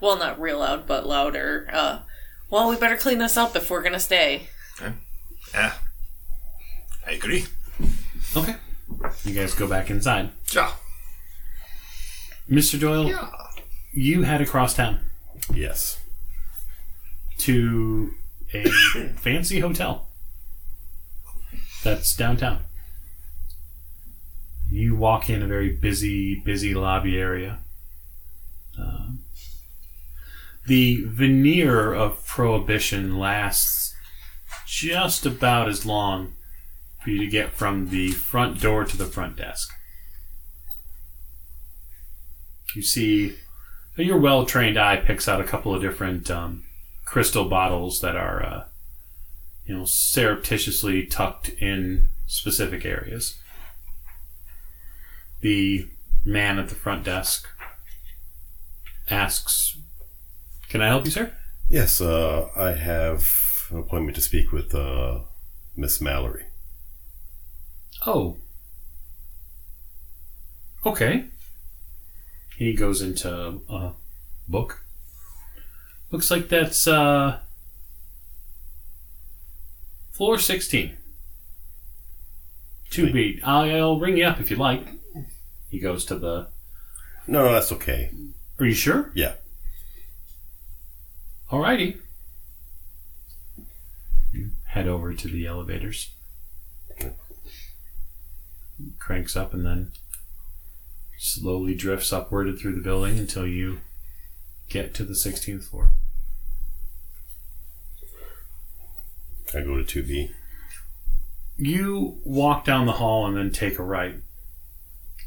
[0.00, 1.68] well, not real loud, but louder.
[1.72, 1.98] Uh,
[2.50, 4.48] well, we better clean this up if we're gonna stay.
[5.52, 5.74] Yeah.
[7.06, 7.46] I agree.
[8.36, 8.56] Okay.
[9.24, 10.30] You guys go back inside.
[10.52, 10.72] Yeah.
[12.50, 12.78] Mr.
[12.80, 13.28] Doyle, Yeah.
[13.92, 15.00] you head across town
[15.52, 15.98] Yes.
[17.38, 18.14] to
[18.54, 18.64] a
[19.16, 20.08] fancy hotel
[21.82, 22.62] that's downtown.
[24.70, 27.60] You walk in a very busy, busy lobby area.
[28.78, 29.20] Um,
[30.66, 33.94] the veneer of prohibition lasts
[34.66, 36.34] just about as long
[37.02, 39.72] for you to get from the front door to the front desk.
[42.74, 43.36] You see,
[43.96, 46.64] your well trained eye picks out a couple of different um,
[47.04, 48.64] crystal bottles that are, uh,
[49.64, 53.38] you know, surreptitiously tucked in specific areas.
[55.40, 55.88] The
[56.24, 57.48] man at the front desk
[59.08, 59.76] asks,
[60.68, 61.32] "Can I help you, sir?"
[61.68, 63.28] Yes, uh, I have
[63.70, 65.20] an appointment to speak with uh,
[65.76, 66.46] Miss Mallory.
[68.06, 68.36] Oh.
[70.84, 71.26] Okay.
[72.56, 73.92] He goes into a
[74.48, 74.84] book.
[76.10, 77.40] Looks like that's uh
[80.12, 80.96] floor 16.
[82.90, 83.40] 2B.
[83.42, 84.86] I'll ring you up if you like.
[85.76, 86.46] He goes to the.
[87.26, 88.10] No, no, that's okay.
[88.58, 89.10] Are you sure?
[89.14, 89.34] Yeah.
[91.50, 91.98] Alrighty.
[94.32, 96.12] You head over to the elevators.
[98.98, 99.92] Cranks up and then
[101.18, 103.80] slowly drifts upward and through the building until you
[104.70, 105.90] get to the 16th floor.
[109.54, 110.30] I go to 2B.
[111.58, 114.14] You walk down the hall and then take a right.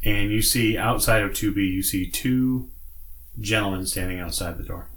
[0.02, 2.70] And you see outside of 2B, you see two
[3.38, 4.88] gentlemen standing outside the door,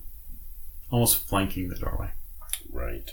[0.89, 2.11] almost flanking the doorway.
[2.71, 3.11] Right.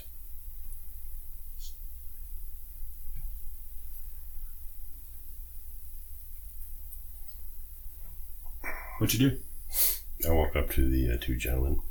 [8.99, 9.37] What you do?
[10.29, 11.81] I walk up to the uh, two gentlemen.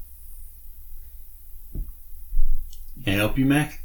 [1.73, 3.83] Can I help you, Mac?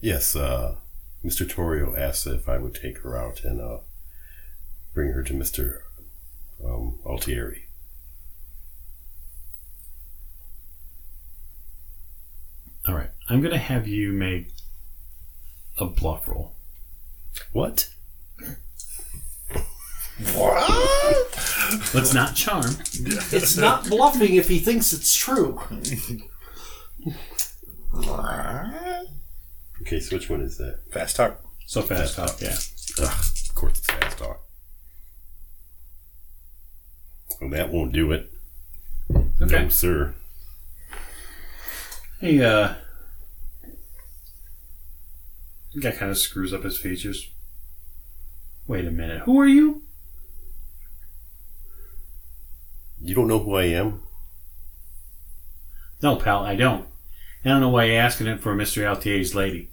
[0.00, 0.76] Yes, uh,
[1.22, 1.46] Mr.
[1.46, 3.78] Torrio asked if I would take her out and uh,
[4.94, 5.80] bring her to Mr.
[6.64, 7.64] Um, Altieri.
[12.86, 13.10] All right.
[13.28, 14.48] I'm going to have you make
[15.78, 16.54] a bluff roll.
[17.52, 17.88] What?
[20.34, 20.70] What?
[21.92, 22.76] Let's not charm.
[23.32, 25.60] It's not bluffing if he thinks it's true.
[29.80, 30.80] Okay, so which one is that?
[30.90, 31.42] Fast talk.
[31.66, 32.56] So fast talk, yeah.
[33.00, 34.43] Ugh, of course it's fast talk.
[37.40, 38.32] Well, that won't do it.
[39.40, 39.62] Okay.
[39.64, 40.14] No, sir.
[42.20, 42.74] He, uh.
[45.80, 47.30] Guy kind of screws up his features.
[48.66, 49.22] Wait a minute.
[49.22, 49.82] Who are you?
[53.00, 54.02] You don't know who I am?
[56.00, 56.86] No, pal, I don't.
[57.44, 58.82] I don't know why you're asking it for Mr.
[58.82, 59.68] Altieri's lady.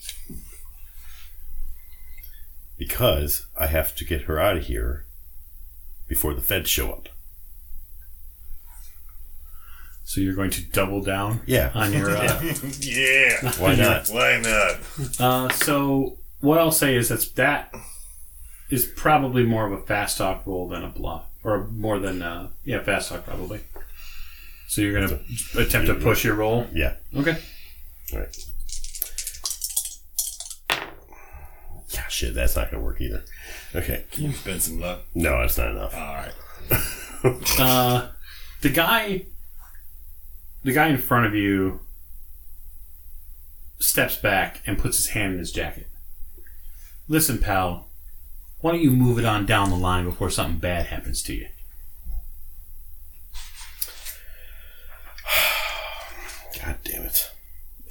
[2.78, 5.06] Because I have to get her out of here
[6.08, 7.08] before the feds show up.
[10.12, 11.72] So you're going to double down Yeah.
[11.74, 12.10] on your.
[12.12, 12.42] Uh,
[12.82, 13.50] Yeah.
[13.60, 14.10] Why not?
[14.10, 15.22] Why not?
[15.22, 17.74] uh, so what I'll say is that's that
[18.70, 22.50] is probably more of a fast talk roll than a bluff, or more than uh,
[22.66, 23.62] yeah, fast talk probably.
[24.68, 25.18] So you're gonna
[25.58, 26.68] attempt to push your roll.
[26.74, 26.96] Yeah.
[27.16, 27.38] Okay.
[28.12, 28.38] All right.
[31.94, 33.24] Yeah, shit, that's not going to work either.
[33.76, 34.04] Okay.
[34.12, 35.02] Can you spend some luck?
[35.16, 35.94] No, that's not enough.
[35.96, 37.60] All right.
[37.60, 38.08] Uh,
[38.62, 39.26] the guy,
[40.64, 41.82] the guy in front of you,
[43.80, 45.88] steps back and puts his hand in his jacket.
[47.08, 47.88] Listen, pal.
[48.60, 51.48] Why don't you move it on down the line before something bad happens to you?
[56.64, 57.32] God damn it.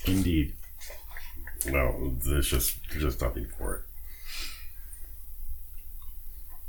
[0.07, 0.55] Indeed.
[1.67, 3.83] No, there's just there's just nothing for it.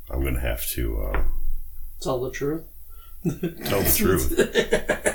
[0.10, 1.24] I'm going to have to uh,
[2.02, 2.64] Tell the truth.
[3.24, 5.08] tell the truth.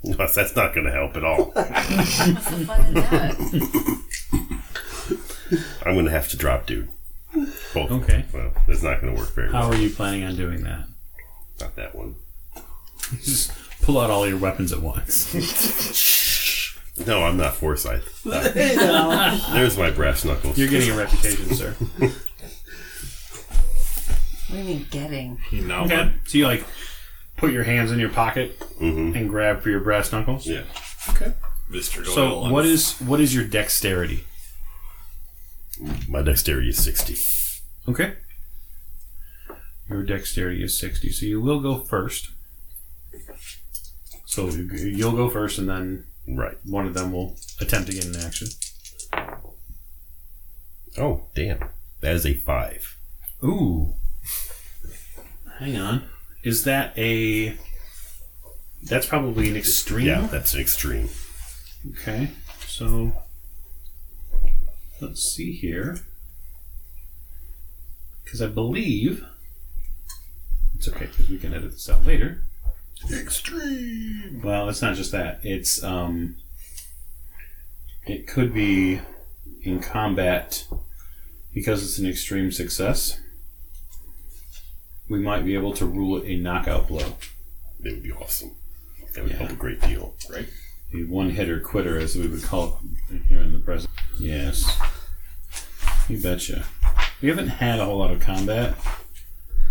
[0.04, 1.46] No, that's not going to help at all.
[1.46, 2.18] What's
[2.50, 3.34] the fun in that?
[5.84, 6.88] I'm going to have to drop dude.
[7.74, 7.90] Both.
[7.90, 8.24] Okay.
[8.32, 9.62] Well, it's not going to work very well.
[9.62, 9.78] How well.
[9.78, 10.86] are you planning on doing that?
[11.60, 12.14] Not that one.
[13.22, 13.50] Just
[13.82, 15.34] pull out all your weapons at once.
[17.06, 18.26] No, I'm not Forsyth.
[18.26, 18.48] Uh,
[19.52, 20.58] there's my brass knuckles.
[20.58, 21.70] You're getting a reputation, sir.
[21.70, 22.10] What
[24.50, 25.38] do you mean getting?
[25.52, 26.12] You know Okay.
[26.26, 26.64] So you like
[27.38, 29.16] put your hands in your pocket Mhm.
[29.16, 30.46] and grab for your brass knuckles.
[30.46, 30.64] Yeah.
[31.10, 31.32] Okay.
[31.70, 32.04] Mr.
[32.04, 32.14] Doyle.
[32.14, 34.24] So on what the- is what is your dexterity?
[36.08, 37.16] My dexterity is 60.
[37.88, 38.14] Okay.
[39.88, 42.28] Your dexterity is 60, so you will go first.
[44.26, 46.58] So you- you'll go first, and then Right.
[46.64, 48.48] one of them will attempt to get in action.
[50.98, 51.60] Oh, damn.
[52.00, 52.96] That is a 5.
[53.44, 53.94] Ooh.
[55.58, 56.08] Hang on.
[56.42, 57.56] Is that a.
[58.82, 60.06] That's probably an extreme.
[60.06, 61.08] Yeah, that's an extreme.
[61.90, 62.30] Okay.
[62.66, 63.12] So.
[65.00, 65.98] Let's see here.
[68.24, 69.24] Because I believe.
[70.76, 72.42] It's okay, because we can edit this out later.
[73.12, 74.40] extreme?
[74.44, 75.40] Well, it's not just that.
[75.42, 76.36] It's um
[78.06, 79.00] it could be
[79.62, 80.66] in combat
[81.52, 83.20] because it's an extreme success.
[85.08, 87.14] We might be able to rule it a knockout blow.
[87.80, 88.52] That would be awesome.
[89.14, 89.38] That would Yeah.
[89.38, 90.14] help a great deal.
[90.30, 90.48] Right.
[90.94, 93.90] A one hitter quitter as we would call it here in the present.
[94.18, 94.78] Yes.
[96.08, 96.64] You betcha.
[97.22, 98.74] We haven't had a whole lot of combat.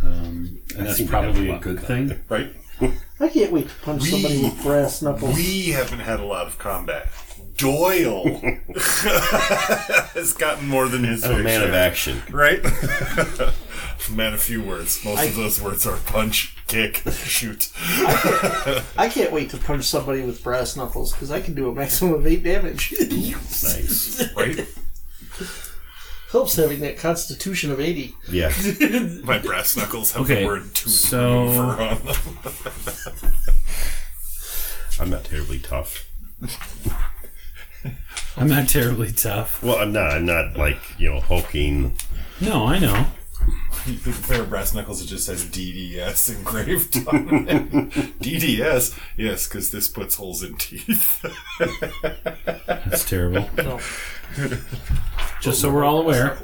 [0.04, 2.20] Um, and that's seem to have probably a a lot good of thing.
[2.30, 2.54] Right.
[3.20, 5.36] I can't wait to punch We- somebody with brass knuckles.
[5.36, 7.08] We haven't had a lot of combat.
[7.58, 8.24] Doyle
[10.14, 11.76] has gotten more than his I'm a fair man of share.
[11.76, 12.22] action.
[12.30, 12.62] Right?
[14.12, 15.04] Man a few words.
[15.04, 17.72] Most of those words are punch, kick, shoot.
[17.78, 22.14] I can't wait to punch somebody with brass knuckles because I can do a maximum
[22.16, 22.94] of eight damage.
[23.64, 24.24] Nice.
[24.36, 24.68] Right?
[26.32, 28.14] Helps having that constitution of 80.
[28.30, 28.52] Yeah.
[29.24, 33.34] My brass knuckles have Okay, the word tooth so- on them.
[35.00, 36.06] I'm not terribly tough.
[38.36, 39.64] I'm not terribly tough.
[39.64, 40.12] Well, I'm not.
[40.12, 41.96] I'm not like, you know, hulking.
[42.42, 43.08] No, I know.
[43.92, 47.70] You think a pair of brass knuckles that just says DDS engraved on it?
[48.20, 49.00] DDS?
[49.16, 51.26] Yes, because this puts holes in teeth.
[52.68, 53.50] That's terrible.
[53.56, 53.80] No.
[55.40, 56.38] Just so we're all aware,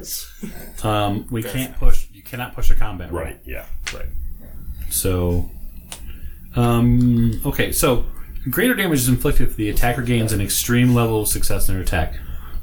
[0.83, 2.07] um, we can't push.
[2.13, 3.25] You cannot push a combat roll.
[3.25, 3.39] Right.
[3.43, 3.65] Yeah.
[3.93, 4.07] Right.
[4.89, 5.51] So,
[6.55, 7.73] um, okay.
[7.73, 8.05] So,
[8.49, 11.83] greater damage is inflicted if the attacker gains an extreme level of success in their
[11.83, 12.15] attack.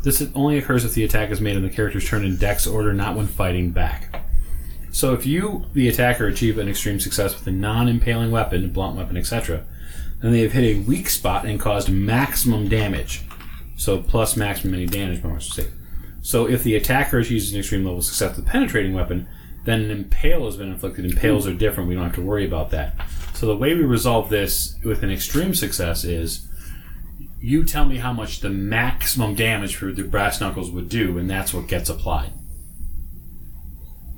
[0.03, 2.95] This only occurs if the attack is made in the character's turn in Dex order,
[2.95, 4.23] not when fighting back.
[4.93, 9.17] So, if you, the attacker, achieve an extreme success with a non-impaling weapon, blunt weapon,
[9.17, 9.65] etc.,
[10.21, 13.23] then they have hit a weak spot and caused maximum damage.
[13.77, 15.49] So, plus maximum any damage bonus.
[15.49, 15.71] to say.
[16.23, 19.29] So, if the attacker achieves an extreme level of success with a penetrating weapon,
[19.65, 21.05] then an impale has been inflicted.
[21.05, 21.89] Impales are different.
[21.89, 22.95] We don't have to worry about that.
[23.35, 26.47] So the way we resolve this with an extreme success is
[27.41, 31.29] you tell me how much the maximum damage for the brass knuckles would do, and
[31.29, 32.33] that's what gets applied.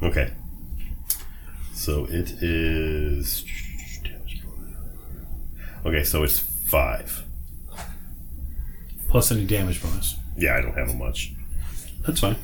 [0.03, 0.33] Okay.
[1.83, 3.45] So it is.
[5.85, 7.25] Okay, so it's five.
[9.09, 10.15] Plus any damage bonus.
[10.37, 11.33] Yeah, I don't have much.
[12.07, 12.37] That's fine.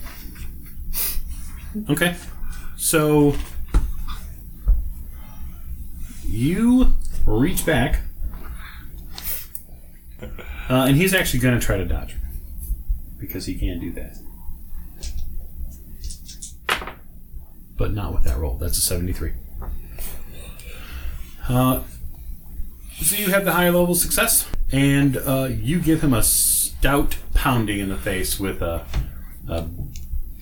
[1.88, 2.16] Okay.
[2.76, 3.36] So
[6.26, 6.92] you
[7.24, 8.00] reach back,
[10.20, 10.26] uh,
[10.68, 12.16] and he's actually going to try to dodge
[13.18, 14.18] because he can do that,
[17.78, 18.56] but not with that roll.
[18.56, 19.32] That's a seventy-three.
[21.48, 21.80] Uh,
[23.00, 27.78] so you have the higher level success, and uh, you give him a stout pounding
[27.78, 28.84] in the face with a,
[29.48, 29.66] a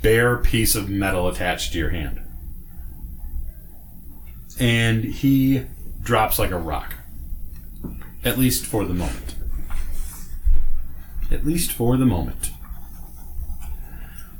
[0.03, 2.20] bare piece of metal attached to your hand.
[4.59, 5.66] And he
[6.03, 6.95] drops like a rock.
[8.24, 9.37] At least for the moment.
[11.30, 12.51] At least for the moment.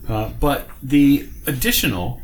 [0.09, 2.21] Uh, but the additional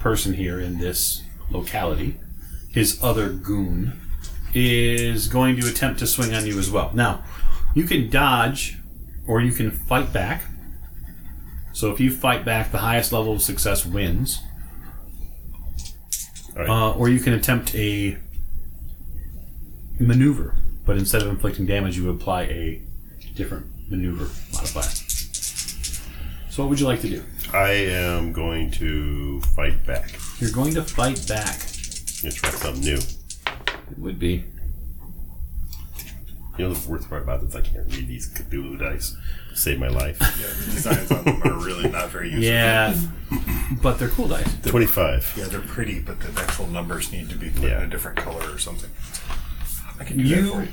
[0.00, 2.18] person here in this locality,
[2.70, 4.00] his other goon,
[4.54, 6.90] is going to attempt to swing on you as well.
[6.94, 7.22] Now,
[7.74, 8.78] you can dodge
[9.26, 10.42] or you can fight back.
[11.72, 14.40] So if you fight back, the highest level of success wins.
[16.56, 16.68] Right.
[16.68, 18.18] Uh, or you can attempt a
[20.00, 22.82] maneuver, but instead of inflicting damage, you apply a
[23.34, 24.82] different maneuver modifier.
[26.50, 27.22] So, what would you like to do?
[27.52, 30.12] I am going to fight back.
[30.38, 31.60] You're going to fight back.
[32.22, 32.96] I'm gonna try something new.
[32.98, 34.44] It would be.
[36.58, 39.16] You know the worst part about this, I can't read these Cthulhu dice.
[39.54, 40.18] Save my life.
[40.20, 40.26] Yeah,
[40.66, 42.44] the designs on them are really not very useful.
[42.44, 42.96] Yeah,
[43.82, 44.52] but they're cool dice.
[44.56, 45.34] They're, Twenty-five.
[45.36, 47.78] Yeah, they're pretty, but the actual numbers need to be put Yeah.
[47.78, 48.90] in a different color or something.
[50.00, 50.68] I can do You- that for you.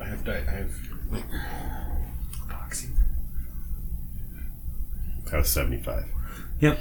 [0.00, 0.70] I have, di- I have
[1.10, 1.24] like
[5.32, 6.04] That was seventy-five.
[6.60, 6.78] Yep.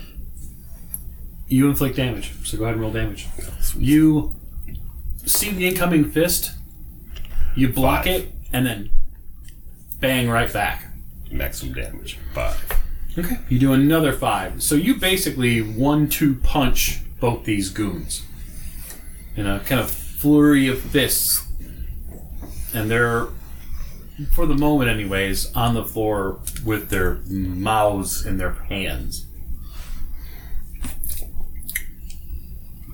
[1.47, 3.28] You inflict damage, so go ahead and roll damage.
[3.76, 4.36] You
[5.26, 6.52] see the incoming fist,
[7.56, 8.14] you block Five.
[8.14, 8.91] it, and then
[9.99, 10.86] bang right back.
[11.32, 12.20] Maximum damage.
[12.34, 12.64] Five.
[13.18, 13.39] Okay.
[13.49, 14.62] You do another five.
[14.62, 18.24] So you basically one two punch both these goons
[19.36, 21.47] in a kind of flurry of fists.
[22.74, 23.28] And they're,
[24.32, 29.26] for the moment anyways, on the floor with their mouths in their hands.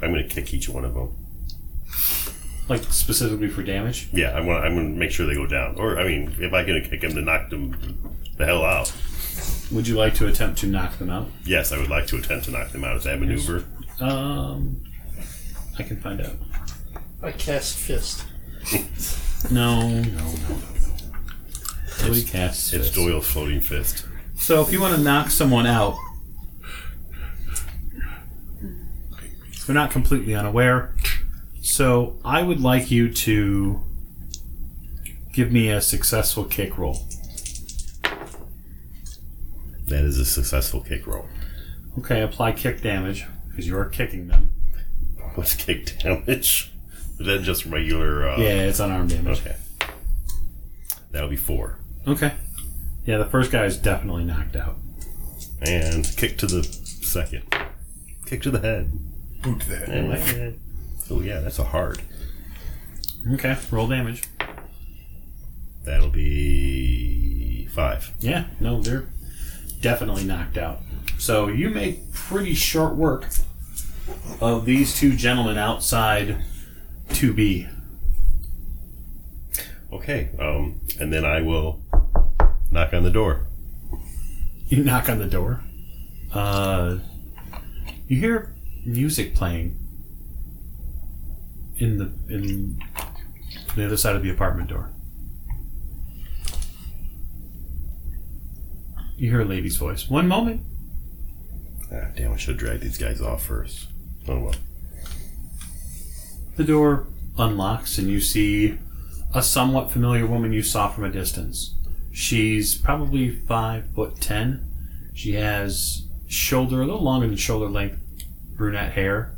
[0.01, 1.15] I'm gonna kick each one of them.
[2.69, 4.09] Like specifically for damage.
[4.11, 4.63] Yeah, I want.
[4.63, 5.75] I'm gonna make sure they go down.
[5.77, 7.75] Or I mean, if I can kick them to knock them
[8.37, 8.93] the hell out.
[9.71, 11.27] Would you like to attempt to knock them out?
[11.43, 12.97] Yes, I would like to attempt to knock them out.
[12.97, 13.65] Is that maneuver?
[13.99, 14.83] Um,
[15.77, 16.35] I can find out.
[17.21, 18.25] I cast fist.
[19.51, 20.57] No, no, no,
[22.25, 22.73] casts.
[22.73, 22.91] It's.
[22.91, 24.05] Doyle's floating fist.
[24.35, 25.97] So if you want to knock someone out,
[29.65, 30.95] they're not completely unaware.
[31.61, 33.83] So I would like you to
[35.33, 37.05] give me a successful kick roll.
[39.87, 41.27] That is a successful kick roll.
[41.99, 44.51] Okay, apply kick damage because you are kicking them.
[45.35, 46.71] What's kick damage?
[47.19, 48.29] Is that just regular?
[48.29, 49.39] Uh, Yeah, it's unarmed damage.
[49.39, 49.55] Okay.
[51.11, 51.79] That'll be four.
[52.07, 52.33] Okay.
[53.05, 54.77] Yeah, the first guy is definitely knocked out.
[55.61, 57.43] And kick to the second.
[58.25, 58.91] Kick to the head.
[59.41, 60.55] Boot that.
[61.09, 62.01] Oh yeah, that's a hard.
[63.33, 64.23] Okay, roll damage.
[65.83, 68.11] That'll be five.
[68.19, 69.09] Yeah, no, they're
[69.81, 70.81] definitely knocked out.
[71.17, 73.27] So you make pretty short work
[74.39, 76.43] of these two gentlemen outside
[77.09, 77.69] 2B.
[79.91, 80.29] Okay.
[80.39, 81.81] Um, and then I will
[82.71, 83.47] knock on the door.
[84.67, 85.63] You knock on the door.
[86.33, 86.97] Uh,
[88.07, 88.53] you hear
[88.85, 89.77] music playing
[91.77, 92.81] in the in
[93.75, 94.91] the other side of the apartment door.
[99.15, 100.09] You hear a lady's voice.
[100.09, 100.61] One moment.
[101.91, 102.33] Ah, damn!
[102.33, 103.87] I should have dragged these guys off first.
[104.27, 104.55] Oh well.
[106.57, 107.07] The door
[107.37, 108.77] unlocks, and you see
[109.33, 111.75] a somewhat familiar woman you saw from a distance.
[112.11, 114.63] She's probably five foot ten.
[115.13, 117.99] She has shoulder, a little longer than shoulder length,
[118.55, 119.35] brunette hair.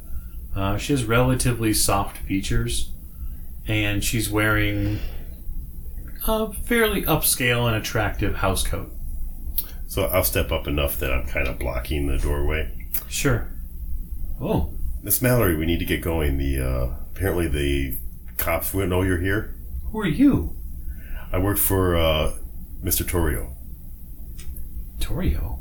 [0.56, 2.92] Uh, she has relatively soft features,
[3.68, 5.00] and she's wearing
[6.28, 8.92] a fairly upscale and attractive house coat.
[9.88, 12.88] So I'll step up enough that I'm kind of blocking the doorway.
[13.08, 13.52] Sure.
[14.40, 16.38] Oh, Miss Mallory, we need to get going.
[16.38, 17.98] The uh, apparently the
[18.38, 19.56] cops will know you're here.
[19.92, 20.56] Who are you?
[21.32, 22.34] I work for uh,
[22.84, 23.04] Mr.
[23.04, 23.54] Torrio.
[25.00, 25.60] Torio.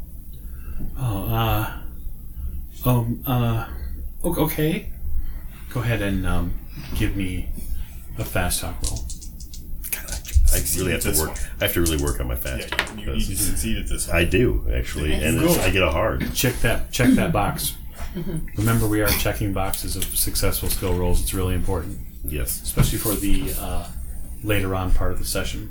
[0.99, 3.69] Oh, uh, um, uh,
[4.25, 4.91] okay.
[5.71, 6.55] Go ahead and um,
[6.97, 7.49] give me
[8.19, 9.01] a fast talk roll.
[10.51, 11.29] I really have to work.
[11.31, 11.39] one.
[11.61, 12.97] I have to really work on my Yeah, fast.
[12.97, 14.17] you, you need to succeed at this one.
[14.17, 16.33] I do actually, and it's, I get a hard.
[16.35, 16.91] Check that.
[16.91, 17.75] Check that box.
[18.57, 21.21] Remember, we are checking boxes of successful skill rolls.
[21.21, 22.63] It's really important, Yes.
[22.63, 23.87] especially for the uh,
[24.43, 25.71] later on part of the session.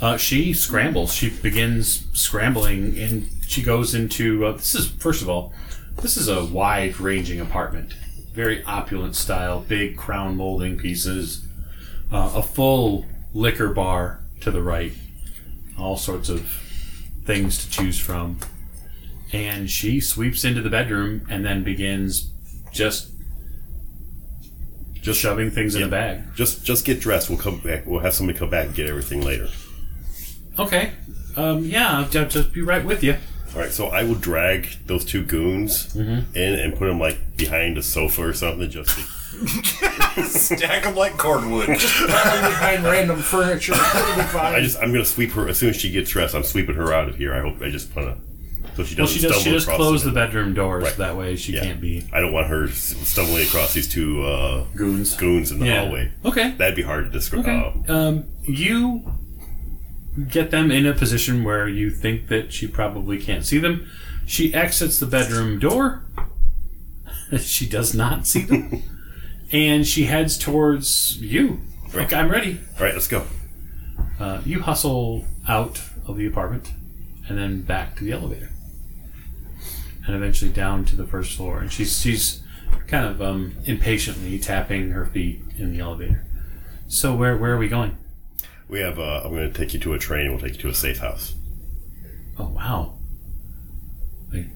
[0.00, 1.14] Uh, she scrambles.
[1.14, 4.44] She begins scrambling, and she goes into.
[4.44, 5.52] Uh, this is first of all,
[6.00, 7.94] this is a wide-ranging apartment,
[8.32, 11.46] very opulent style, big crown molding pieces,
[12.10, 14.92] uh, a full liquor bar to the right,
[15.78, 16.48] all sorts of
[17.24, 18.38] things to choose from.
[19.32, 22.30] And she sweeps into the bedroom and then begins
[22.72, 23.10] just
[25.02, 25.86] just shoving things in Yeah.
[25.88, 26.20] a bag.
[26.34, 27.28] Just just get dressed.
[27.28, 27.86] We'll come back.
[27.86, 29.48] We'll have somebody come back and get everything later.
[30.58, 30.92] Okay.
[31.36, 33.16] Um, yeah, I'll ju- just be right with you.
[33.54, 33.70] All right.
[33.72, 38.22] So I will drag those two goons in and put them like behind a sofa
[38.22, 39.02] or something, just to,
[40.28, 41.66] Stack them like cordwood.
[41.78, 43.72] Probably behind random furniture.
[43.74, 44.54] It'll be fine.
[44.54, 46.34] I just I'm gonna sweep her as soon as she gets dressed.
[46.34, 47.34] I'm sweeping her out of here.
[47.34, 48.16] I hope I just put a
[48.76, 49.30] so she Well, doesn't she does.
[49.32, 50.84] stumble She does across close the bedroom doors.
[50.84, 50.96] Right.
[50.96, 51.62] That way, she Yeah.
[51.64, 55.14] can't be I don't want her s- stumbling across these two uh, goons.
[55.16, 55.80] goons in the Yeah.
[55.84, 56.10] hallway.
[56.24, 56.52] Okay.
[56.56, 57.40] That'd be hard to describe.
[57.46, 57.58] Okay.
[57.88, 59.04] Um, Um, you
[60.28, 63.86] get them in a position where you think that she probably can't see them.
[64.26, 66.04] She exits the bedroom door.
[67.40, 68.82] she does not see them.
[69.52, 71.60] and she heads towards you.
[71.94, 72.58] Like, I'm ready.
[72.78, 73.24] all right, let's go.
[74.18, 76.70] Uh, you hustle out of the apartment
[77.28, 78.50] and then back to the elevator.
[80.06, 81.60] And eventually down to the first floor.
[81.60, 82.42] And she's, she's
[82.88, 86.26] kind of um, impatiently tapping her feet in the elevator.
[86.88, 87.96] So, where, where are we going?
[88.68, 88.98] We have.
[88.98, 90.30] Uh, I'm going to take you to a train.
[90.30, 91.34] We'll take you to a safe house.
[92.38, 92.98] Oh wow!
[94.32, 94.46] Like,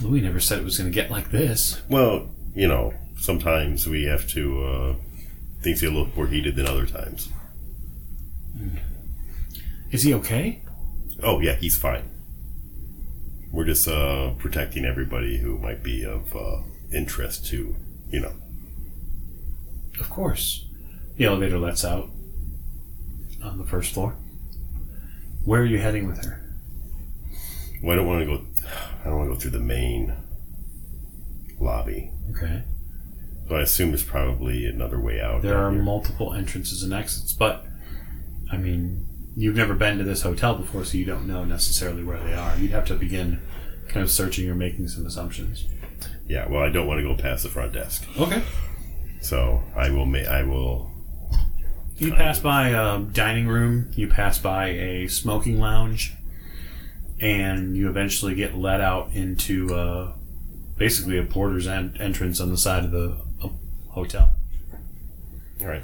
[0.00, 1.80] Louis never said it was going to get like this.
[1.88, 4.64] Well, you know, sometimes we have to.
[4.64, 4.94] Uh,
[5.62, 7.28] things get a little more heated than other times.
[9.92, 10.62] Is he okay?
[11.22, 12.10] Oh yeah, he's fine.
[13.56, 16.60] We're just uh, protecting everybody who might be of uh,
[16.92, 17.74] interest to,
[18.10, 18.34] you know.
[19.98, 20.68] Of course.
[21.16, 22.10] The elevator lets out
[23.42, 24.14] on the first floor.
[25.46, 26.54] Where are you heading with her?
[27.82, 28.44] Well, I don't want to go.
[29.00, 30.14] I don't want to go through the main
[31.58, 32.12] lobby.
[32.32, 32.62] Okay.
[33.48, 35.40] So I assume there's probably another way out.
[35.40, 35.82] There are here.
[35.82, 37.64] multiple entrances and exits, but
[38.52, 39.06] I mean,
[39.36, 42.56] you've never been to this hotel before, so you don't know necessarily where they are.
[42.56, 43.40] You'd have to begin
[43.88, 45.64] kind of searching or making some assumptions.
[46.26, 46.48] Yeah.
[46.48, 48.04] Well, I don't want to go past the front desk.
[48.18, 48.42] Okay.
[49.20, 50.06] So I will.
[50.06, 50.90] Ma- I will.
[51.98, 56.12] You pass by a dining room, you pass by a smoking lounge,
[57.20, 60.12] and you eventually get let out into uh,
[60.76, 63.48] basically a porter's en- entrance on the side of the uh,
[63.90, 64.30] hotel.
[65.60, 65.82] All right.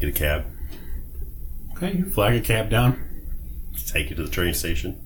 [0.00, 0.46] Get a cab.
[1.76, 2.98] Okay, you flag a cab down.
[3.86, 5.00] Take it to the train station.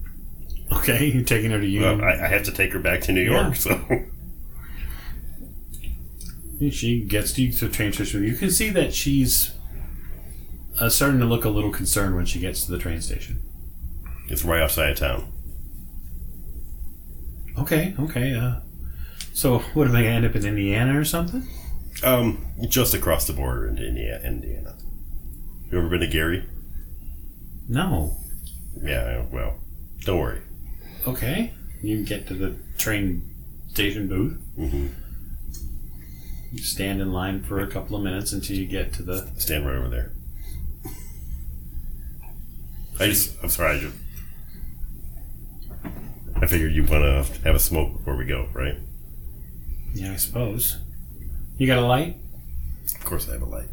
[0.73, 1.81] Okay, you're taking her to you.
[1.83, 3.43] Well, I, I have to take her back to New Yeah.
[3.43, 3.57] York.
[3.57, 3.81] So
[6.71, 8.23] she gets to the train station.
[8.23, 9.53] You can see that she's
[10.79, 13.43] uh, starting to look a little concerned when she gets to the train station.
[14.29, 15.33] it's right outside of town.
[17.59, 18.35] Okay, okay.
[18.35, 18.61] Uh,
[19.33, 21.47] so, what am I gonna end up in Indiana or something?
[22.05, 24.21] Um, just across the border into Indiana.
[24.25, 24.77] Indiana.
[25.71, 26.47] You ever been to Gary?
[27.71, 28.17] No.
[28.83, 29.25] Yeah.
[29.31, 29.55] Well,
[30.01, 30.41] don't worry.
[31.07, 31.55] Okay.
[31.83, 33.23] You get to the train
[33.69, 34.39] station booth.
[34.57, 34.89] hmm
[36.53, 39.31] You stand in line for a couple of minutes until you get to the.
[39.39, 40.13] Stand right over there.
[42.99, 43.37] I just.
[43.43, 43.77] I'm sorry.
[43.77, 43.97] I just.
[46.43, 48.75] I figured you want to have a smoke before we go, right?
[49.95, 50.79] Yeah, I suppose.
[51.59, 52.17] You got a light?
[52.95, 53.69] Of course, I have a light.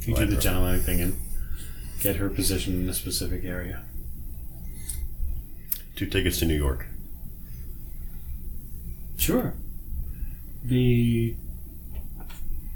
[0.00, 1.14] You do the gentleman thing and
[2.00, 3.82] get her position in a specific area.
[5.94, 6.86] Two tickets to New York.
[9.16, 9.54] Sure.
[10.66, 11.36] Be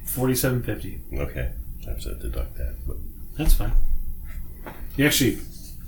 [0.07, 1.01] forty-seven fifty.
[1.13, 1.51] Okay,
[1.87, 2.77] I have to deduct that.
[2.87, 2.97] But
[3.37, 3.73] That's fine.
[4.97, 5.39] You actually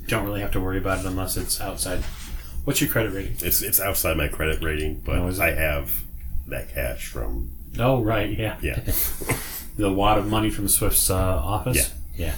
[0.09, 2.01] don't really have to worry about it unless it's outside.
[2.65, 3.37] What's your credit rating?
[3.41, 5.33] it's it's outside my credit rating, but Oh.
[5.41, 6.03] I have
[6.49, 8.59] that cash from Oh, right, yeah.
[8.61, 8.81] yeah.
[9.75, 11.95] The wad of money from Swift's uh, office?
[12.15, 12.27] Yeah.
[12.27, 12.35] Yeah.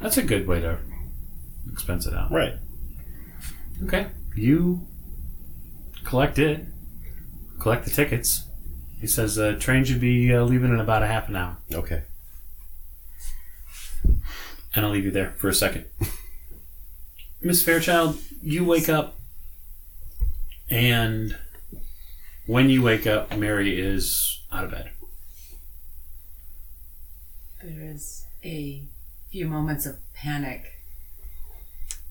[0.00, 0.78] That's a good way to
[1.72, 2.30] expense it out.
[2.30, 2.54] right.
[3.84, 4.06] Okay.
[4.36, 4.86] You
[6.04, 6.64] collect it,
[7.60, 8.44] collect the tickets.
[9.00, 11.56] He says the train should be uh, leaving in about a half an hour.
[11.72, 12.02] Okay.
[14.04, 15.86] And I'll leave you there for a second.
[17.42, 19.16] Miss Fairchild, you wake up,
[20.68, 21.36] and
[22.46, 24.90] when you wake up, Mary is out of bed.
[27.62, 28.82] There is a
[29.30, 30.64] few moments of panic.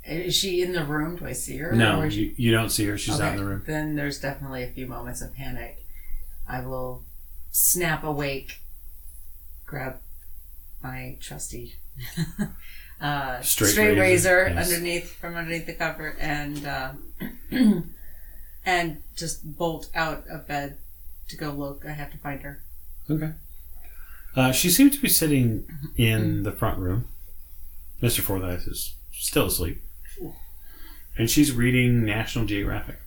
[0.06, 1.18] Is she in the room?
[1.18, 1.72] Do I see her?
[1.74, 2.98] No, Or she- you, you don't see her.
[2.98, 3.64] She's out in the room.
[3.68, 5.86] Then there's definitely a few moments of panic.
[6.48, 7.04] I will
[7.52, 8.62] snap awake,
[9.66, 9.98] grab
[10.82, 11.76] my trusty
[13.02, 14.68] uh, Straight straight, razor, razor, yes.
[14.72, 16.92] underneath from underneath the cover and uh,
[18.66, 20.78] and just bolt out of bed
[21.28, 21.86] to go look.
[21.86, 22.64] I have to find her.
[23.10, 23.32] Okay.
[24.36, 25.66] Uh, she seems to be sitting
[25.98, 27.08] in the front room.
[28.02, 28.22] Mr.
[28.22, 29.82] Forsyth is still asleep.
[31.18, 33.00] And she's reading National Geographic.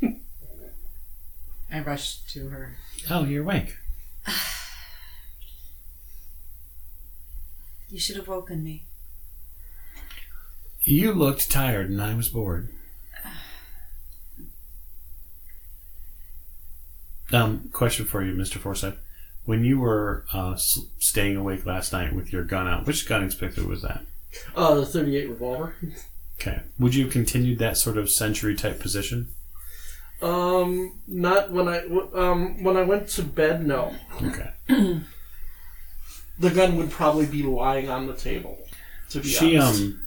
[1.72, 2.76] I rush to her.
[3.10, 3.76] Oh, you're awake.
[7.90, 8.84] You should have woken me.
[10.82, 12.68] You looked tired and I was bored.
[17.30, 18.56] Um, question for you, Mr.
[18.58, 18.96] Forsyth.
[19.48, 23.66] When you were uh, staying awake last night with your gun out, which gun inspector
[23.66, 24.02] was that?
[24.54, 25.74] Uh, the 38 revolver.
[26.38, 26.60] Okay.
[26.78, 29.28] Would you have continued that sort of sentry type position?
[30.20, 31.78] Um, not when I
[32.14, 33.66] um when I went to bed.
[33.66, 34.50] No, Okay.
[36.38, 38.58] the gun would probably be lying on the table.
[39.12, 39.80] To be She honest.
[39.82, 40.00] um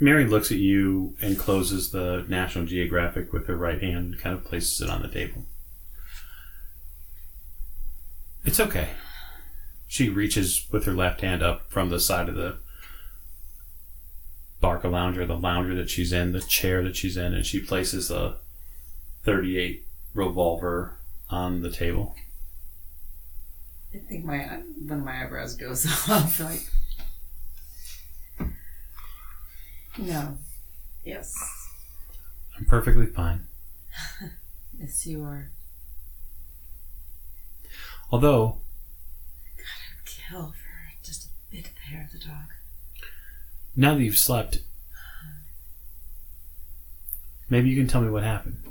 [0.00, 4.34] Mary looks at you and closes the National Geographic with her right hand and kind
[4.34, 5.44] of places it on the table.
[8.44, 8.88] It's okay.
[9.86, 12.56] She reaches with her left hand up from the side of the
[14.62, 18.36] Barcalounger, the lounger that she's in, the chair that she's in, and she places the
[19.24, 19.84] 38
[20.14, 20.96] revolver
[21.28, 22.14] on the table.
[23.94, 26.40] I think my one of my eyebrows goes off.
[26.40, 26.66] Like,
[29.98, 30.38] no,
[31.04, 31.34] yes,
[32.58, 33.46] I'm perfectly fine.
[34.78, 35.50] yes, you are.
[38.10, 38.58] Although
[40.04, 42.46] Kill for just a bit of the hair of the dog.
[43.76, 44.58] Now that you've slept,
[47.48, 48.62] maybe you can tell me what happened.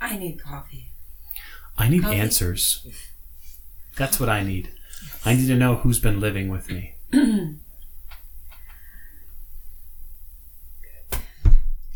[0.00, 0.90] I need coffee.
[1.78, 2.16] I need Coffee?
[2.16, 2.86] answers.
[3.96, 4.70] That's what I need.
[5.24, 6.94] I need to know who's been living with me.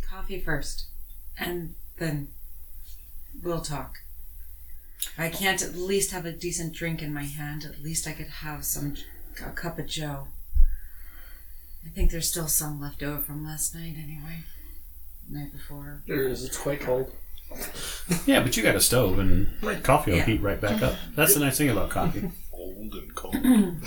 [0.09, 0.87] Coffee first,
[1.39, 2.29] and then
[3.43, 3.99] we'll talk.
[5.01, 7.65] If I can't at least have a decent drink in my hand.
[7.65, 8.95] At least I could have some
[9.45, 10.29] a cup of Joe.
[11.85, 14.45] I think there's still some left over from last night, anyway.
[15.29, 16.03] Night before.
[16.07, 16.45] There is.
[16.45, 17.11] It's quite cold.
[18.27, 19.49] Yeah, but you got a stove and
[19.83, 20.25] coffee will Yeah.
[20.25, 20.95] heat right back up.
[21.15, 22.31] That's the nice thing about coffee.
[22.53, 23.37] Old and cold.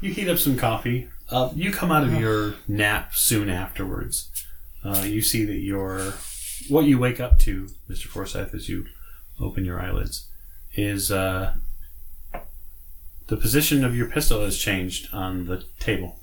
[0.00, 1.08] You heat up some coffee.
[1.30, 4.30] Uh, you come out of your nap soon afterwards.
[4.84, 6.12] Uh, you see that your
[6.68, 8.86] what you wake up to, Mister Forsyth, as you
[9.40, 10.26] open your eyelids,
[10.74, 11.54] is uh,
[13.28, 16.20] the position of your pistol has changed on the table.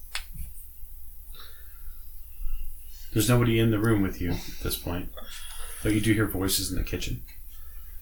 [3.12, 5.10] There's nobody in the room with you at this point,
[5.84, 7.24] but you do hear voices in the kitchen.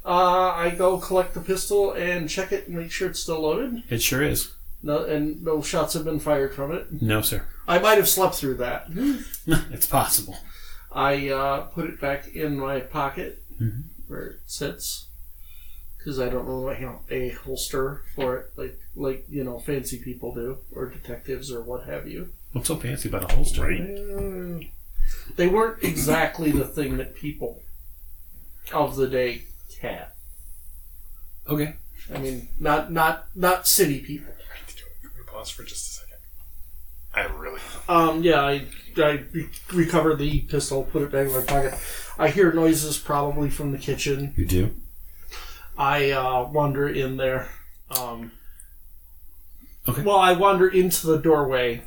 [0.06, 3.84] Uh, I go collect the pistol and check it and make sure it's still loaded.
[3.90, 4.52] It sure is.
[4.82, 7.02] No, and no shots have been fired from it.
[7.02, 7.46] No, sir.
[7.68, 8.88] I might have slept through that.
[9.48, 10.38] it's possible.
[10.92, 13.84] I uh, put it back in my pocket Mhm.
[14.08, 15.08] where it sits
[15.98, 19.98] because I don't know, you know, a holster for it, like like you know, fancy
[20.00, 22.30] people do, or detectives, or what have you.
[22.54, 23.66] What's so fancy about a holster?
[23.70, 24.66] Uh,
[25.36, 27.62] they weren't exactly the thing that people
[28.74, 29.44] of the day
[29.82, 30.08] had.
[31.48, 31.76] Okay.
[32.14, 34.34] I mean, not not not city people.
[35.40, 36.18] Can we pause for just a second?
[37.14, 37.62] I really.
[37.88, 38.66] Um, yeah, I,
[38.98, 41.74] I re- recover the pistol, put it back in my pocket.
[42.18, 44.34] I hear noises probably from the kitchen.
[44.38, 44.76] You do?
[45.78, 47.50] I uh, wander in there.
[47.98, 48.32] Um,
[49.88, 50.04] Okay.
[50.04, 51.82] Well, I wander into the doorway.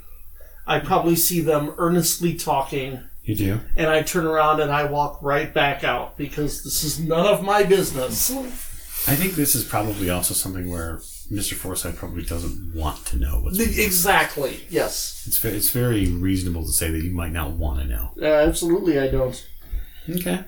[0.67, 3.61] I probably see them earnestly talking, You do?
[3.77, 7.45] and I turn around and I walk right back out because this is none of
[7.45, 8.31] my business.
[9.07, 11.01] I think this is probably also something where
[11.33, 11.55] Mr.
[11.55, 13.57] Forsyth probably doesn't want to know what's.
[13.57, 14.65] The- exactly.
[14.69, 15.25] Yes.
[15.27, 18.11] It's very, it's very reasonable to say that you might not want to know.
[18.21, 19.49] Uh, absolutely, I don't.
[20.11, 20.45] Okay.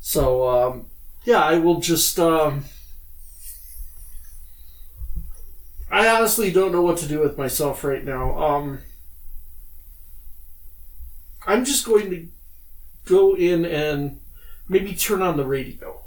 [0.00, 0.86] So, um,
[1.24, 2.18] yeah, I will just.
[2.20, 2.64] Um,
[5.90, 8.38] I honestly don't know what to do with myself right now.
[8.38, 8.78] Um,
[11.44, 12.28] I'm just going to
[13.04, 14.20] go in and
[14.68, 16.00] maybe turn on the radio.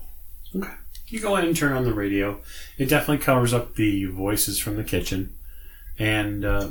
[1.13, 2.39] You go in and turn on the radio.
[2.79, 5.35] It definitely covers up the voices from the kitchen.
[5.99, 6.69] And uh,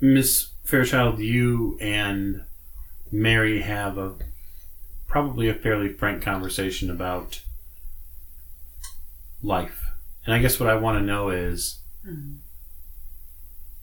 [0.00, 2.42] Miss Fairchild, you and
[3.12, 4.14] Mary have a
[5.06, 7.40] probably a fairly frank conversation about
[9.44, 9.92] life.
[10.26, 11.78] And I guess what I want to know is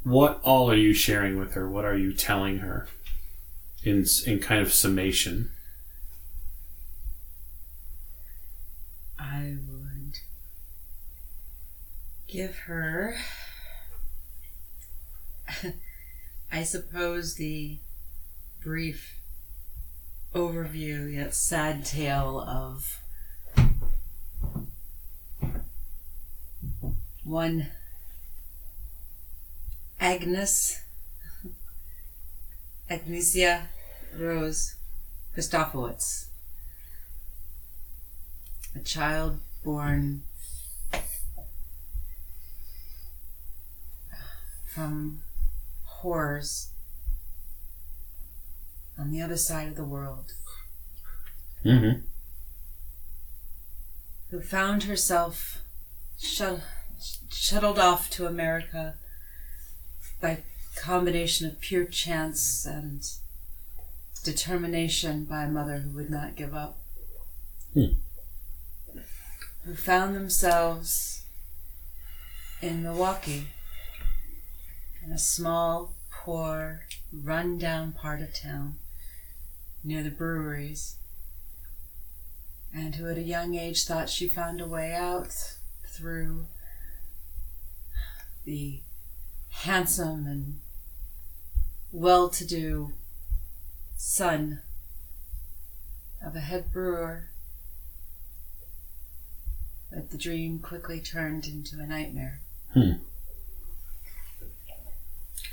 [0.04, 1.70] what all are you sharing with her?
[1.70, 2.90] What are you telling her
[3.82, 5.52] in in kind of summation?
[9.38, 10.20] I would
[12.28, 13.16] give her,
[16.52, 17.78] I suppose, the
[18.64, 19.20] brief
[20.34, 23.00] overview yet sad tale of
[27.24, 27.68] one
[30.00, 30.82] Agnes,
[32.90, 33.68] Agnesia
[34.18, 34.78] Rose
[35.36, 36.27] Christofowitz
[38.78, 40.22] a child born
[44.74, 45.20] from
[45.86, 46.70] horrors
[48.98, 50.34] on the other side of the world,
[51.66, 52.00] Mm-hmm.
[54.30, 55.64] who found herself
[56.20, 56.62] shut,
[57.30, 58.94] shuttled off to America
[60.22, 60.44] by
[60.78, 63.02] combination of pure chance and
[64.24, 66.78] determination by a mother who would not give up.
[67.74, 67.94] Hmm.
[69.68, 71.24] Who found themselves
[72.62, 73.48] in Milwaukee,
[75.04, 78.76] in a small, poor, run-down part of town
[79.84, 80.96] near the breweries,
[82.74, 86.46] and who at a young age thought she found a way out through
[88.46, 88.80] the
[89.50, 90.62] handsome and
[91.92, 92.94] well to do
[93.98, 94.62] son
[96.26, 97.32] of a head brewer.
[99.92, 102.42] But the dream quickly turned into a nightmare.
[102.74, 102.92] Hmm.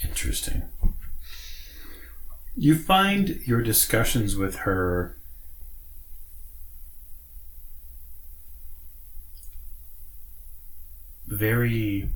[0.02, 0.62] Interesting.
[2.56, 5.16] You find your discussions with her
[11.26, 12.08] very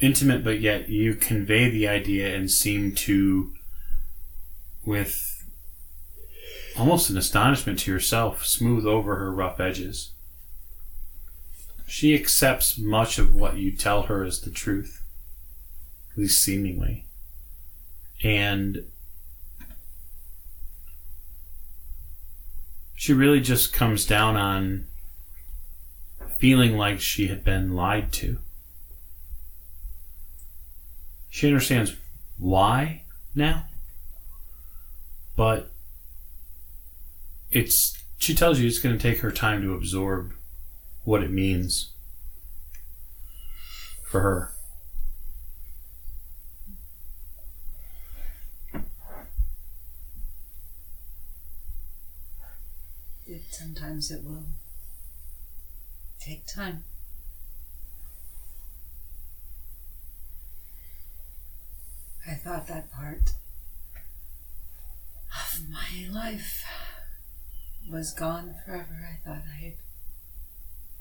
[0.00, 3.52] intimate, but yet you convey the idea and seem to,
[4.84, 5.31] with
[6.78, 10.12] almost an astonishment to yourself, smooth over her rough edges.
[11.86, 15.02] She accepts much of what you tell her as the truth
[16.12, 17.06] at least seemingly.
[18.22, 18.84] And
[22.94, 24.86] she really just comes down on
[26.38, 28.38] feeling like she had been lied to.
[31.30, 31.96] She understands
[32.38, 33.02] why
[33.34, 33.64] now,
[35.34, 35.71] but
[37.52, 40.32] it's she tells you it's going to take her time to absorb
[41.04, 41.90] what it means
[44.04, 44.52] for her.
[53.26, 54.44] It, sometimes it will
[56.20, 56.84] take time.
[62.28, 63.32] I thought that part
[65.34, 66.64] of my life
[67.90, 69.08] was gone forever.
[69.10, 69.74] I thought I had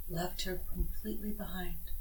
[0.09, 1.91] left her completely behind.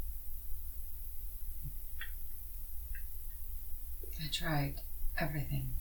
[4.22, 4.80] I tried
[5.18, 5.76] everything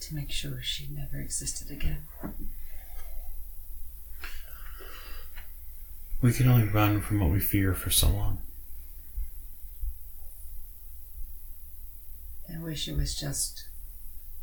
[0.00, 2.06] to make sure she never existed again.
[6.20, 8.38] We can only run from what we fear for so long.
[12.52, 13.68] I wish it was just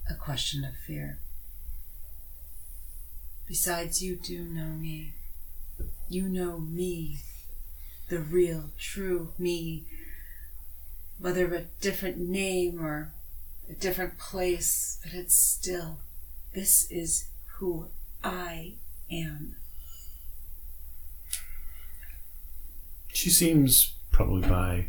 [0.10, 1.20] a question of fear.
[3.48, 5.14] Besides, you do know me.
[6.10, 7.18] You know me.
[8.10, 9.86] The real, true me.
[11.20, 13.14] Whether a different name or
[13.70, 16.00] a different place, but it's still,
[16.54, 17.26] this is
[17.58, 17.88] who
[18.24, 18.74] I
[19.12, 19.56] am.
[23.14, 24.88] She seems probably by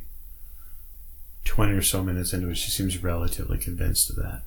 [1.44, 4.42] 20 or so minutes into it, she seems relatively convinced of that.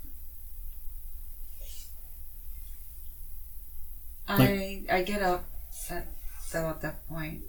[4.28, 5.46] I I get up
[5.90, 6.08] at
[6.46, 7.44] so at that point.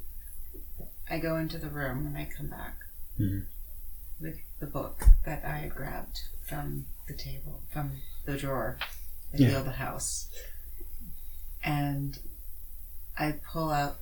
[1.10, 2.76] I go into the room and I come back
[3.18, 3.46] Mhm.
[4.20, 8.78] with the book that I had grabbed from the table, from the drawer
[9.32, 9.48] at Yeah.
[9.50, 10.28] the old house.
[11.64, 12.18] And
[13.16, 14.00] I pull out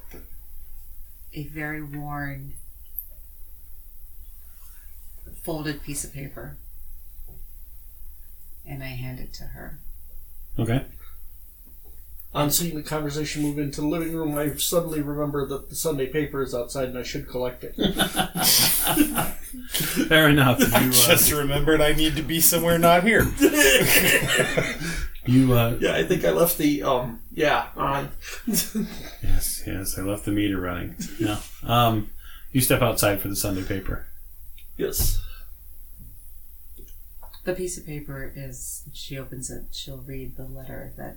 [1.33, 2.55] a very worn
[5.45, 6.57] folded piece of paper
[8.65, 9.79] and I hand it to her.
[10.59, 10.87] Okay.
[12.37, 16.07] On seeing the conversation move into the living room, I suddenly remember that the Sunday
[16.07, 17.75] paper is outside and I should collect it.
[20.09, 20.61] Fair enough.
[20.61, 23.27] You, I uh, just remembered I need to be somewhere not here.
[25.29, 27.19] You, uh, Yeah, I think I left the um.
[27.33, 28.11] Yeah, on.
[28.47, 28.77] yes,
[29.67, 30.95] yes, I left the meter running.
[31.19, 31.41] Yeah.
[31.65, 32.11] Um,
[32.53, 34.07] you step outside for the Sunday paper.
[34.77, 35.21] yes.
[37.43, 41.17] The piece of paper is, she opens it, she'll read the letter that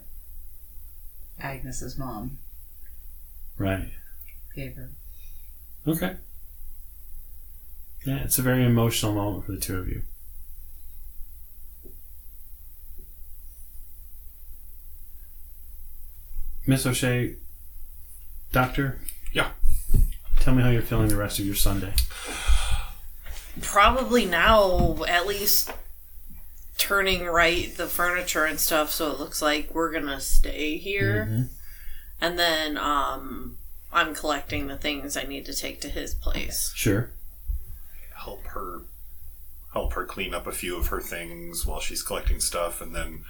[1.40, 2.38] Agnes's mom
[3.58, 3.92] Right.
[4.56, 4.90] gave her.
[5.88, 6.16] Okay.
[8.06, 10.04] Yeah, it's a very emotional moment for the two of you.
[16.66, 17.36] Miss O'Shea,
[18.52, 19.00] Doctor,
[19.32, 19.52] Yeah.
[20.40, 21.94] tell me how you're feeling the rest of your Sunday.
[23.62, 25.72] Probably now, at least
[26.80, 31.48] turning right the furniture and stuff so it looks like we're gonna stay here.
[32.20, 33.58] And then um
[33.92, 36.72] I'm collecting the things I need to take to his place.
[36.76, 37.12] Sure.
[38.16, 38.84] Help her
[39.74, 43.24] help her clean up a few of her things while she's collecting stuff and then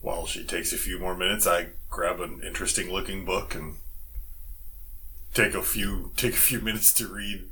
[0.00, 3.76] while she takes a few more minutes I grab an interesting looking book and
[5.34, 7.49] take a few take a few minutes to read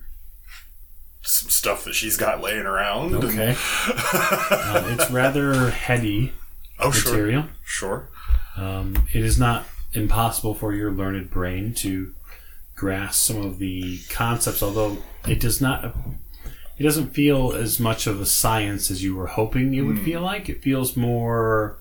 [1.28, 3.14] some stuff that she's got laying around.
[3.14, 3.54] Okay.
[3.86, 6.32] Uh, it's rather heady
[6.78, 7.44] oh, material.
[7.64, 8.08] Sure.
[8.56, 12.14] Um, it is not impossible for your learned brain to
[12.74, 15.94] grasp some of the concepts, although it does not.
[16.78, 20.22] It doesn't feel as much of a science as you were hoping it would feel
[20.22, 20.48] like.
[20.48, 21.78] It feels more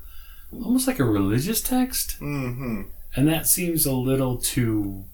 [0.52, 2.82] almost like a religious text, Mm-hmm.
[3.16, 5.06] and that seems a little too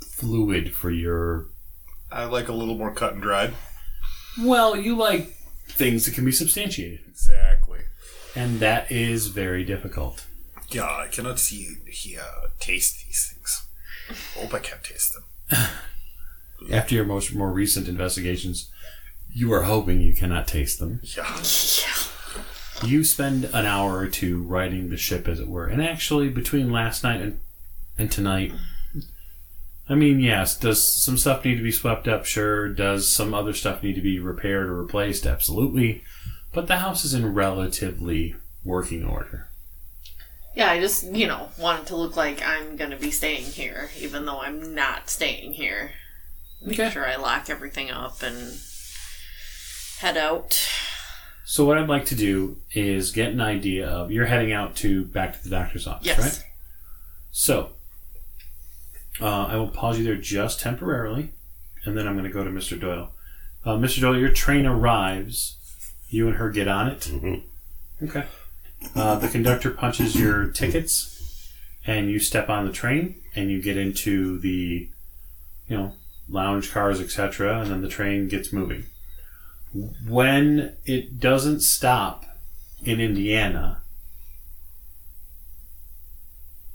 [0.00, 1.48] fluid for your.
[2.10, 3.52] I like a little more cut and dried.
[4.40, 5.34] Well, you like
[5.68, 7.80] things that can be substantiated, Exactly.
[8.34, 10.26] and that is very difficult.
[10.70, 12.22] Yeah, I cannot see here
[12.58, 13.66] taste these things.
[14.36, 15.24] Hope I can't taste them.
[16.72, 18.70] After your most more recent investigations,
[19.34, 21.00] you are hoping you cannot taste them.
[21.16, 21.40] Yeah.
[22.84, 25.66] You spend an hour or two riding the ship, as it were.
[25.68, 27.38] And actually, between last night and,
[27.96, 28.52] and tonight,
[29.92, 32.24] I mean, yes, does some stuff need to be swept up?
[32.24, 32.68] Sure.
[32.70, 35.26] Does some other stuff need to be repaired or replaced?
[35.26, 36.02] Absolutely.
[36.52, 38.34] But the house is in relatively
[38.64, 39.48] working order.
[40.54, 43.90] Yeah, I just, you know, want it to look like I'm gonna be staying here,
[43.98, 45.92] even though I'm not staying here.
[46.64, 46.90] Make Okay.
[46.90, 48.58] sure I lock everything up and
[49.98, 50.58] head out.
[51.44, 55.04] So, what I'd like to do is get an idea of you're heading out to
[55.04, 56.18] back to the doctor's office, Yes.
[56.18, 56.44] right?
[57.30, 57.72] So,
[59.20, 61.30] uh, I will pause you there just temporarily,
[61.84, 62.78] and then I'm going to go to Mr.
[62.78, 63.10] Doyle.
[63.64, 64.00] Uh, Mr.
[64.00, 65.56] Doyle, your train arrives.
[66.08, 67.00] You and her get on it.
[67.00, 67.42] Mhm.
[68.02, 68.24] Okay.
[68.94, 71.48] Uh, the conductor punches your tickets,
[71.86, 74.88] and you step on the train, and you get into the,
[75.68, 75.94] you know,
[76.28, 78.84] lounge cars, etc., and then the train gets moving.
[80.06, 82.24] When it doesn't stop
[82.84, 83.80] in Indiana,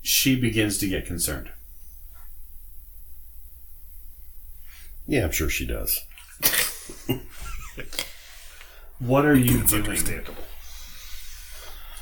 [0.02, 1.50] she begins to get concerned.
[5.08, 6.04] Yeah, I'm sure she does.
[9.00, 9.84] What are you It's doing?
[9.84, 10.44] understandable.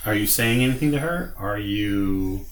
[0.05, 1.33] Are you saying anything to her?
[1.37, 2.45] Are you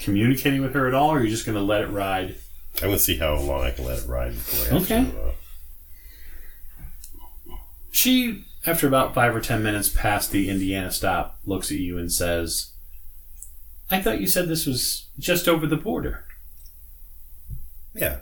[0.00, 2.34] communicating with her at all, or are you just going to let it ride?
[2.82, 5.10] I'm gonna see how long I can let it ride before I have Okay.
[5.10, 5.20] to.
[5.22, 5.32] Uh,
[7.90, 12.12] She, after about five or ten minutes past the Indiana stop, looks at you and
[12.12, 12.72] says,
[13.90, 16.25] I thought you said this was just over the border.
[17.96, 18.18] Yeah.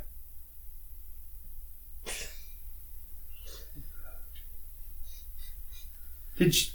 [6.37, 6.67] Did you...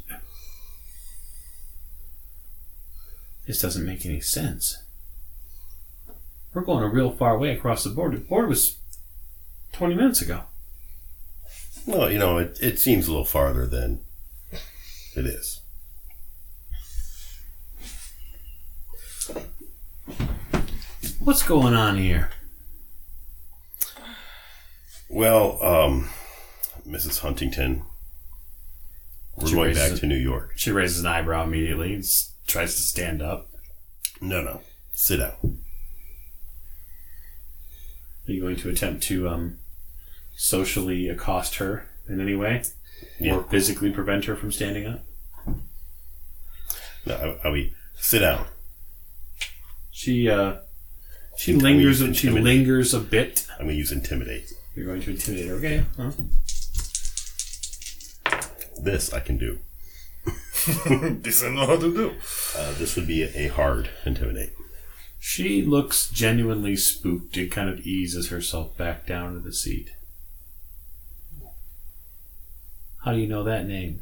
[3.45, 4.84] This doesn't make any sense.
[6.54, 8.18] We're going a real far way across the border.
[8.18, 8.78] The border was
[9.74, 10.43] 20 minutes ago.
[11.86, 14.02] Well, you know, it, it seems a little farther than
[15.16, 15.62] it is.
[21.20, 22.30] What's going on here?
[25.10, 26.10] Well, um,
[26.88, 27.20] Mrs.
[27.20, 27.84] Huntington,
[29.36, 29.97] we're She going back it.
[29.97, 30.53] to New York.
[30.55, 32.03] She raises an eyebrow immediately and
[32.45, 33.47] tries to stand up.
[34.22, 34.62] No, no,
[34.93, 35.62] sit down.
[38.28, 39.57] Are you going to attempt to um,
[40.36, 42.64] socially accost her in any way?
[43.20, 43.38] Yeah.
[43.38, 45.03] Or physically prevent her from standing up?
[47.05, 48.45] No, I, I mean, sit down.
[49.91, 50.57] She uh,
[51.38, 52.03] she lingers.
[52.18, 53.47] She lingers a bit.
[53.57, 54.51] I'm gonna use intimidate.
[54.76, 55.55] You're going to intimidate her.
[55.55, 55.86] Okay.
[55.97, 56.11] Huh?
[58.82, 59.59] This I can do.
[61.22, 62.15] this I know how to do.
[62.57, 64.53] Uh, this would be a hard intimidate.
[65.20, 69.91] She looks genuinely spooked and kind of eases herself back down to the seat.
[73.03, 74.01] How do you know that name?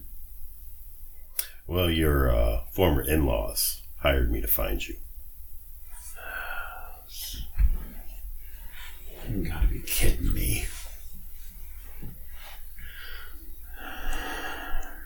[1.66, 4.96] Well, your uh, former in laws hired me to find you.
[9.30, 10.66] You gotta be kidding me.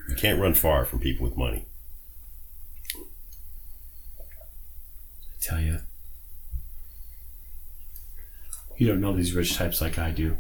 [0.10, 1.66] You can't run far from people with money.
[2.96, 3.00] I
[5.40, 5.80] tell you.
[8.78, 10.38] You don't know these rich types like I do.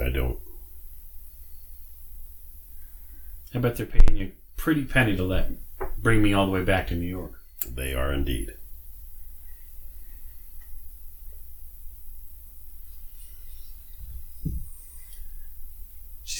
[0.00, 0.38] I don't.
[3.54, 5.50] I bet they're paying you a pretty penny to let
[6.02, 7.40] bring me all the way back to New York.
[7.68, 8.52] They are indeed.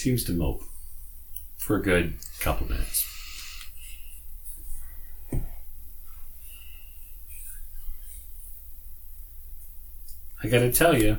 [0.02, 0.64] Seems to mope
[1.56, 3.06] for a good couple minutes.
[10.42, 11.18] I gotta tell you,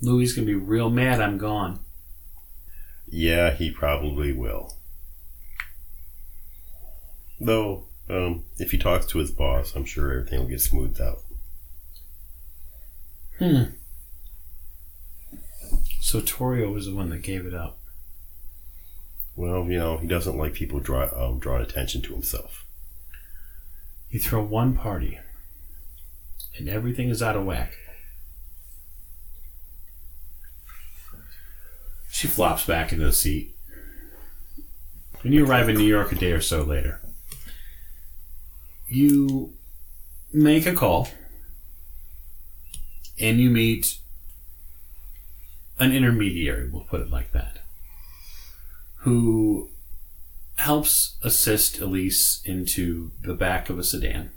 [0.00, 1.80] Louis gonna be real mad I'm gone.
[3.06, 4.78] Yeah, he probably will.
[7.38, 11.18] Though, um, if he talks to his boss, I'm sure everything will get smoothed out.
[13.38, 13.64] Hmm.
[16.00, 17.76] So Torrio was the one that gave it up.
[19.40, 22.66] Well, you know, he doesn't like people draw, um, drawing attention to himself.
[24.10, 25.18] You throw one party,
[26.58, 27.72] and everything is out of whack.
[32.10, 33.56] She flops back into the seat.
[35.22, 37.00] When you arrive in New York a day or so later,
[38.88, 39.54] you
[40.34, 41.08] make a call
[43.18, 43.96] and you meet
[45.78, 47.59] an intermediary, we'll put it like that,
[49.00, 49.70] who
[50.56, 54.30] helps assist Elise into the back of a sedan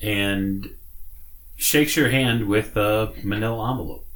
[0.00, 0.70] and
[1.56, 4.06] shakes your hand with a manila envelope.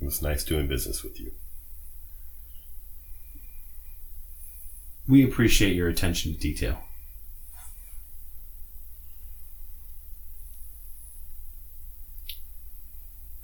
[0.00, 1.32] It was nice doing business with you.
[5.08, 6.78] We appreciate your attention to detail.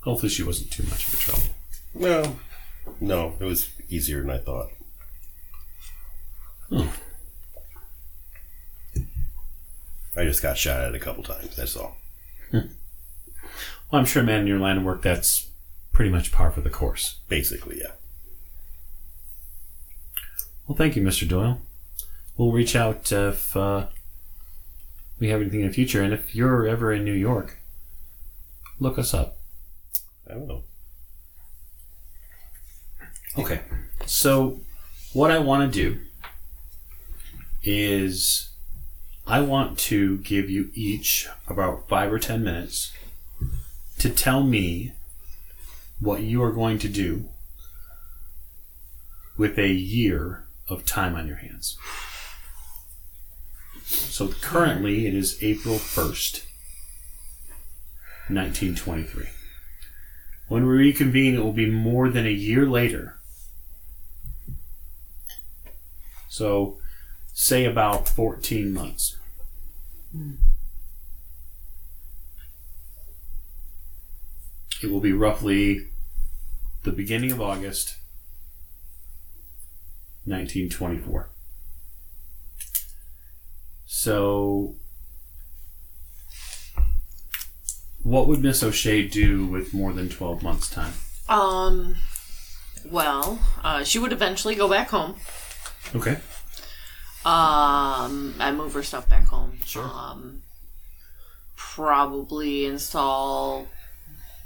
[0.02, 1.54] Hopefully, she wasn't too much of a trouble.
[1.94, 2.36] Well,
[3.00, 4.70] no, it was easier than I thought.
[6.70, 6.92] Oh.
[10.16, 11.96] I just got shot at a couple times, that's all.
[12.52, 15.48] Well, I'm sure, man, in your line of work, that's
[15.92, 17.18] pretty much par for the course.
[17.28, 17.92] Basically, yeah.
[20.66, 21.28] Well, thank you, Mr.
[21.28, 21.60] Doyle.
[22.36, 23.86] We'll reach out uh, if uh,
[25.18, 27.58] we have anything in the future, and if you're ever in New York,
[28.78, 29.36] look us up.
[30.28, 30.62] I don't know.
[33.38, 33.60] Okay.
[34.04, 34.60] So,
[35.14, 36.00] what I want to do
[37.62, 38.50] is
[39.26, 42.92] I want to give you each about five or ten minutes
[43.98, 44.92] to tell me
[45.98, 47.26] what you are going to do
[49.38, 51.78] with a year of time on your hands.
[53.84, 56.44] So, currently it is April 1st,
[58.28, 59.26] 1923.
[60.48, 63.18] When we reconvene, it will be more than a year later.
[66.32, 66.78] So,
[67.34, 69.18] say about 14 months.
[74.82, 75.88] It will be roughly
[76.84, 77.96] the beginning of August
[80.24, 81.28] 1924.
[83.84, 84.76] So,
[88.02, 90.94] what would Miss O'Shea do with more than 12 months' time?
[91.28, 91.96] Um,
[92.86, 95.16] well, uh, she would eventually go back home.
[95.94, 96.18] Okay.
[97.24, 99.58] Um, I move her stuff back home.
[99.64, 99.84] Sure.
[99.84, 100.42] Um,
[101.56, 103.68] probably install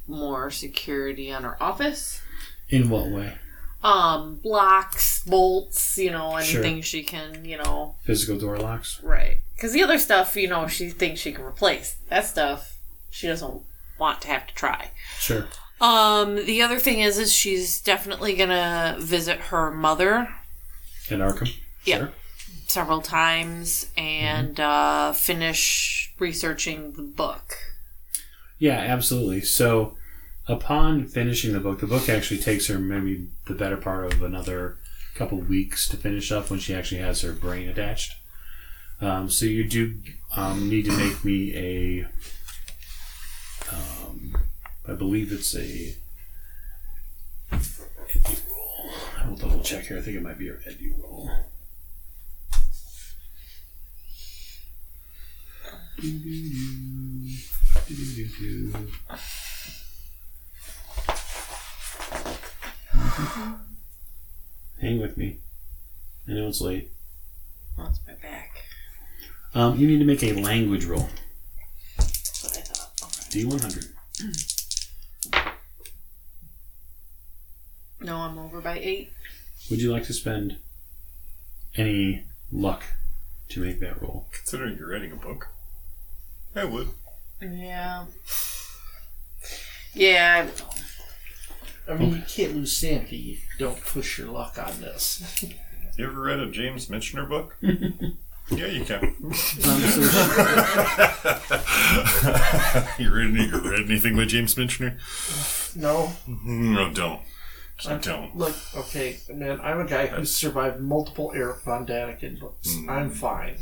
[0.07, 2.21] more security on her office.
[2.69, 3.35] In what way?
[3.83, 6.61] Um, blocks, bolts, you know, Sure.
[6.63, 9.01] anything she can, you know, Physical door locks?
[9.03, 9.39] right.
[9.55, 11.97] Because the other stuff, you know, she thinks she can replace.
[12.09, 12.77] That stuff,
[13.11, 13.63] she doesn't
[13.99, 14.91] want to have to try.
[15.19, 15.47] Sure.
[15.81, 20.29] Um, the other thing is, is she's definitely gonna visit her mother
[21.11, 21.55] In Arkham?
[21.85, 21.99] Yeah.
[21.99, 22.13] Sure.
[22.67, 27.57] several times and uh, finish researching the book.
[28.59, 29.43] Yeah, absolutely.
[29.43, 29.97] So,
[30.49, 34.79] upon finishing the book, the book actually takes her maybe the better part of another
[35.15, 38.15] couple weeks to finish up when she actually has her brain attached.
[39.01, 39.95] Um, so you do
[40.35, 42.07] um, need to make me a,
[43.73, 44.37] um,
[44.89, 45.95] I believe it's a
[49.27, 49.31] EDU roll.
[49.31, 49.99] I will double check here.
[49.99, 51.31] I think it might be your EDU roll.
[64.81, 65.39] Hang with me.
[66.29, 66.91] I know it's late.
[67.79, 68.51] That's my back.
[69.55, 71.09] Um, you need to make a language roll.
[71.97, 72.91] That's what I thought.
[73.03, 73.43] Okay.
[73.43, 73.93] D100.
[78.03, 79.11] No, I'm over by eight.
[79.71, 80.57] Would you like to spend
[81.77, 82.85] any luck
[83.49, 84.27] to make that roll?
[84.33, 85.49] Considering you're writing a book,
[86.55, 86.89] I would.
[87.41, 88.07] Yeah.
[89.95, 90.47] Yeah,
[91.89, 91.93] I.
[91.93, 95.45] I mean, you can't lose sanity if you don't push your luck on this.
[95.97, 97.57] You ever read a James Michener book?
[97.63, 99.15] yeah, you can.
[99.25, 99.71] Um, so
[102.99, 104.97] you read, any, you read anything by James Michener?
[105.77, 107.21] No, No, don't.
[107.79, 108.37] Just I'm- don't.
[108.37, 112.69] Look, okay, man, I'm a guy who's survived multiple Eric Von Daniken books.
[112.75, 112.89] Mm.
[112.91, 113.57] I'm fine.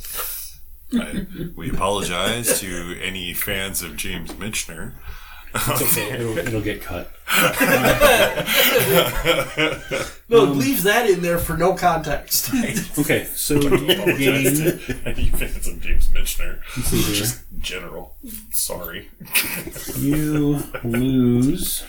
[0.93, 4.93] I, we apologize to any fans of James Michener.
[5.57, 6.13] it's okay.
[6.13, 7.11] It'll, it'll get cut.
[10.29, 12.51] No, um, leave that in there for no context.
[12.99, 14.79] Okay, so you Apologize gain.
[14.79, 16.61] to any fans of James Michener.
[17.15, 18.17] Just general.
[18.51, 19.09] Sorry.
[19.97, 21.85] You lose.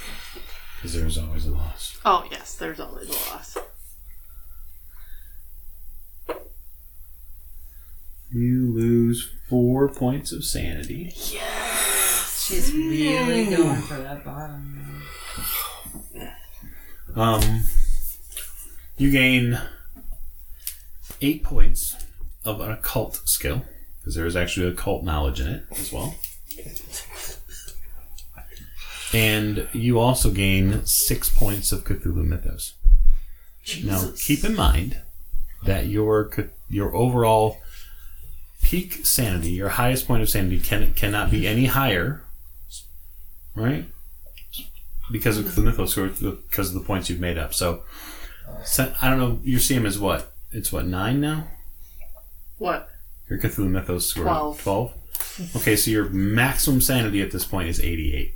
[0.86, 1.98] Because there's always a loss.
[2.06, 3.58] Oh, yes, there's always a loss.
[8.32, 11.12] You lose four points of sanity.
[11.16, 12.46] Yes!
[12.48, 15.02] She's really going for that bottom.
[17.16, 17.64] Um,
[18.98, 19.60] you gain
[21.20, 21.96] eight points
[22.44, 23.66] of an occult skill
[24.02, 26.14] because there is actually occult knowledge in it as well.
[29.16, 32.74] And you also gain six points of Cthulhu Mythos.
[33.82, 35.00] Now, keep in mind
[35.64, 36.30] that your
[36.70, 37.62] your overall
[38.62, 42.24] peak sanity, your highest point of sanity, can cannot be any higher,
[43.56, 43.86] right?
[45.10, 47.54] Because of the mythos, because of the points you've made up.
[47.54, 47.84] So,
[48.66, 49.40] so I don't know.
[49.44, 50.34] Your CM is what?
[50.52, 51.48] It's what nine now.
[52.58, 52.90] What?
[53.30, 54.62] Your Cthulhu Mythos score Twelve.
[54.62, 54.94] Twelve.
[55.56, 58.34] Okay, so your maximum sanity at this point is eighty-eight.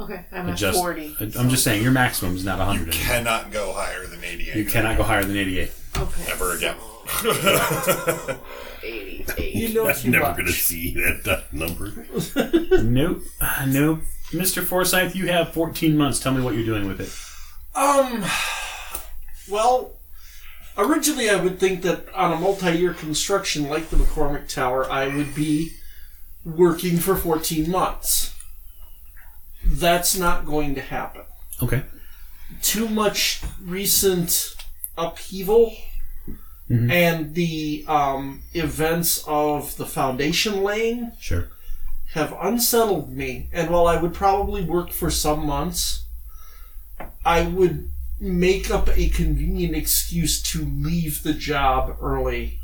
[0.00, 1.16] Okay, I'm at Just, 40.
[1.38, 2.86] I'm just saying your maximum is not hundred.
[2.94, 4.54] You Cannot go higher than 88.
[4.56, 5.72] You cannot go higher than eighty-eight.
[5.98, 6.30] Okay.
[6.32, 6.76] Ever again.
[8.82, 9.54] 88.
[9.54, 10.36] you know too Never much.
[10.36, 11.92] gonna see that, that number.
[12.82, 13.22] Nope.
[13.66, 14.00] Nope.
[14.30, 14.62] Mr.
[14.62, 16.20] Forsyth, you have 14 months.
[16.20, 17.10] Tell me what you're doing with it.
[17.78, 18.24] Um,
[19.50, 19.92] well,
[20.76, 25.34] originally I would think that on a multi-year construction like the McCormick Tower, I would
[25.34, 25.72] be
[26.44, 28.34] working for 14 months.
[29.68, 31.22] That's not going to happen.
[31.62, 31.82] Okay.
[32.62, 34.54] Too much recent
[34.96, 35.76] upheaval
[36.70, 41.48] and the um, events of the foundation laying Sure.
[42.12, 43.48] have unsettled me.
[43.54, 46.04] And while I would probably work for some months,
[47.24, 47.90] I would
[48.20, 52.58] make up a convenient excuse to leave the job early.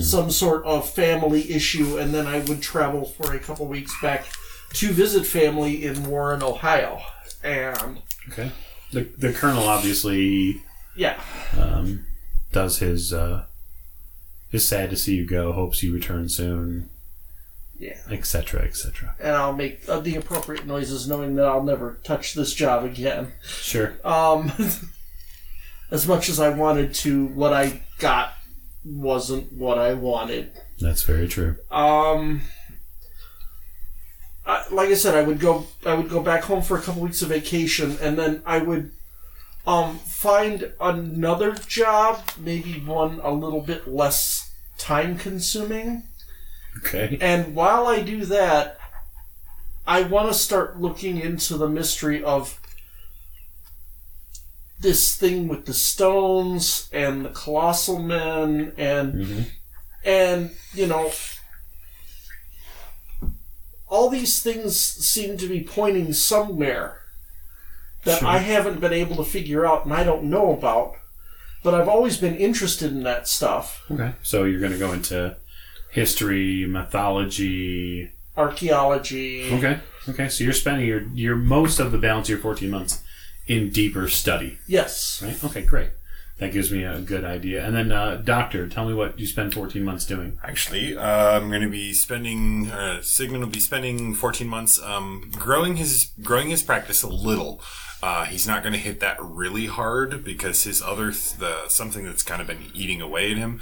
[0.00, 4.26] Some sort of family issue, and then I would travel for a couple weeks back
[4.74, 7.00] to visit family in Warren, Ohio.
[7.42, 8.50] And Okay.
[8.92, 10.62] The, the colonel obviously
[10.94, 11.20] yeah,
[11.58, 12.04] um,
[12.52, 13.44] does his uh,
[14.50, 16.90] is sad to see you go, hopes you return soon,
[17.78, 17.96] yeah.
[18.10, 19.16] etc., etc.
[19.18, 23.32] And I'll make uh, the appropriate noises knowing that I'll never touch this job again.
[23.42, 23.94] Sure.
[24.04, 24.52] Um,
[25.90, 28.34] as much as I wanted to, what I got
[28.84, 30.52] wasn't what I wanted.
[30.78, 31.56] That's very true.
[31.70, 32.42] Um,
[34.46, 35.66] I, like I said, I would go.
[35.86, 38.90] I would go back home for a couple weeks of vacation, and then I would
[39.66, 46.02] um, find another job, maybe one a little bit less time consuming.
[46.78, 47.18] Okay.
[47.20, 48.78] And while I do that,
[49.86, 52.58] I want to start looking into the mystery of
[54.80, 59.46] this thing with the stones and the colossal men and Mhm.
[60.04, 61.12] and you know
[63.92, 67.02] all these things seem to be pointing somewhere
[68.04, 68.28] that Sure.
[68.28, 70.94] I haven't been able to figure out and I don't know about.
[71.62, 73.84] But I've always been interested in that stuff.
[73.90, 74.12] Okay.
[74.22, 75.36] So you're going to go into
[75.92, 78.10] history, mythology.
[78.36, 79.52] Archaeology.
[79.52, 79.78] Okay.
[80.08, 80.28] Okay.
[80.28, 83.04] So you're spending your your most of the balance of your 14 months
[83.46, 85.22] in deeper study, Yes.
[85.24, 85.44] right?
[85.44, 85.62] Okay.
[85.62, 85.90] Great.
[86.38, 87.64] That gives me a good idea.
[87.64, 90.38] And then, uh, doctor, tell me what you spend 14 months doing.
[90.42, 92.70] Actually, uh, I'm going to be spending.
[92.70, 97.60] Uh, Sigmund will be spending 14 months um, growing his growing his practice a little.
[98.02, 102.04] Uh, he's not going to hit that really hard because his other th- the something
[102.04, 103.60] that's kind of been eating away at him.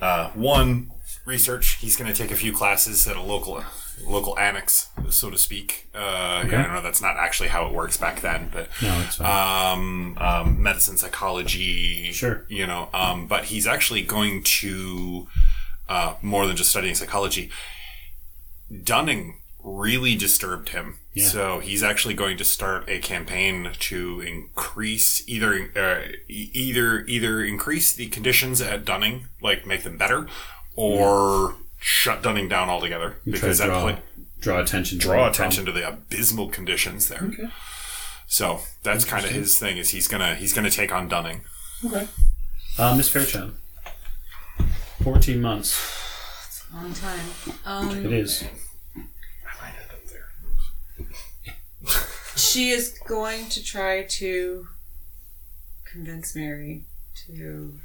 [0.00, 0.90] Uh, one
[1.26, 1.76] research.
[1.80, 3.62] He's going to take a few classes at a local
[4.04, 5.88] local annex so to speak.
[5.94, 6.56] Uh, Okay.
[6.56, 6.82] I don't know.
[6.82, 9.72] That's not actually how it works back then, but No, it's fine.
[9.78, 12.10] um, um, medicine, psychology.
[12.12, 12.44] Sure.
[12.48, 15.28] You know, um, but he's actually going to
[15.88, 17.50] uh, more than just studying psychology.
[18.82, 20.98] Dunning really disturbed him.
[21.14, 21.26] Yeah.
[21.26, 27.92] So he's actually going to start a campaign to increase either uh, either either increase
[27.94, 30.26] the conditions at Dunning, like make them better,
[30.74, 33.98] or shut Dunning down altogether Try to because that draw, pla-
[34.40, 34.98] draw attention.
[35.00, 37.22] To draw the attention to the abysmal conditions there.
[37.22, 37.48] Okay.
[38.26, 39.76] So that's kind of his thing.
[39.76, 41.42] Is he's gonna he's gonna take on Dunning.
[41.84, 42.06] Okay.
[42.78, 43.54] Uh, Miss Fairchild.
[45.02, 45.76] Fourteen months.
[46.44, 47.20] That's a long time.
[47.66, 48.44] Um, It is.
[52.36, 54.68] she is going to try to
[55.84, 56.84] convince Mary
[57.26, 57.78] to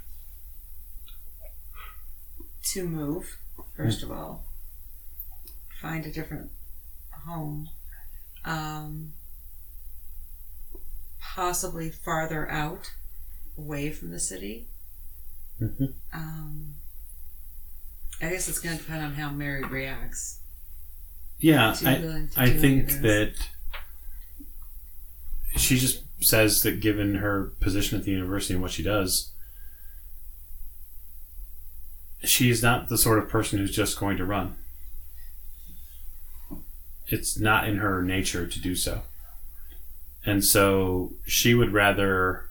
[2.64, 3.38] to move.
[3.78, 4.44] First of all,
[5.80, 6.50] find a different
[7.26, 7.70] home,
[8.44, 9.14] um,
[11.22, 12.92] possibly farther out,
[13.56, 14.66] away from the city.
[15.62, 15.94] Mhm.
[16.12, 16.76] Um,
[18.20, 20.40] I guess it's going to depend on how Mary reacts.
[21.40, 23.36] Yeah, I, I think that
[25.56, 29.30] she just says that given her position at the university and what she does,
[32.28, 34.56] she is not the sort of person who's just going to run.
[37.08, 39.02] It's not in her nature to do so.
[40.26, 42.50] And so she would rather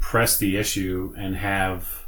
[0.00, 2.06] press the issue and have,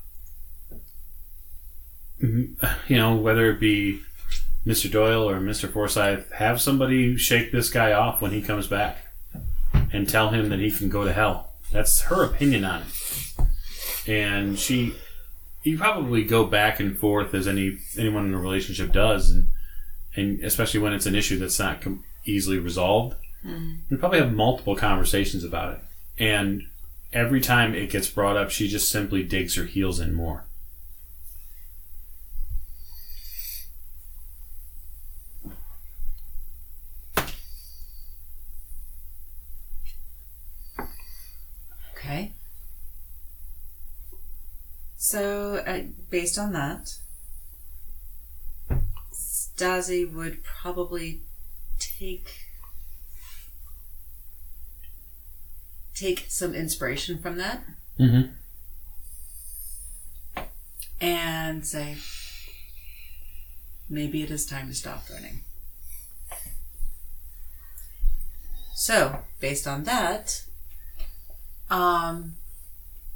[2.21, 2.57] you
[2.91, 4.01] know, whether it be
[4.67, 4.91] Mr.
[4.91, 5.73] Doyle or Mr.
[5.73, 8.99] Forsyth, have somebody shake this guy off when he comes back
[9.93, 11.53] and tell him that he can go to hell.
[11.71, 14.09] That's her opinion on it.
[14.09, 14.95] And she,
[15.63, 19.49] you probably go back and forth as any anyone in a relationship does, and
[20.15, 23.17] and especially when it's an issue that's not com- easily resolved.
[23.45, 23.75] Mm-hmm.
[23.91, 25.81] We probably have multiple conversations about it,
[26.19, 26.63] and
[27.13, 30.45] every time it gets brought up, she just simply digs her heels in more.
[41.97, 42.33] Okay.
[45.13, 46.97] So, uh, based on that,
[49.13, 51.21] Stazi would probably
[51.79, 52.31] take
[55.95, 57.63] take some inspiration from that
[58.01, 58.33] Mm-hmm.
[60.99, 61.99] and say,
[63.91, 65.41] maybe it is time to stop running.
[68.75, 70.45] So, based on that,
[71.71, 72.37] um,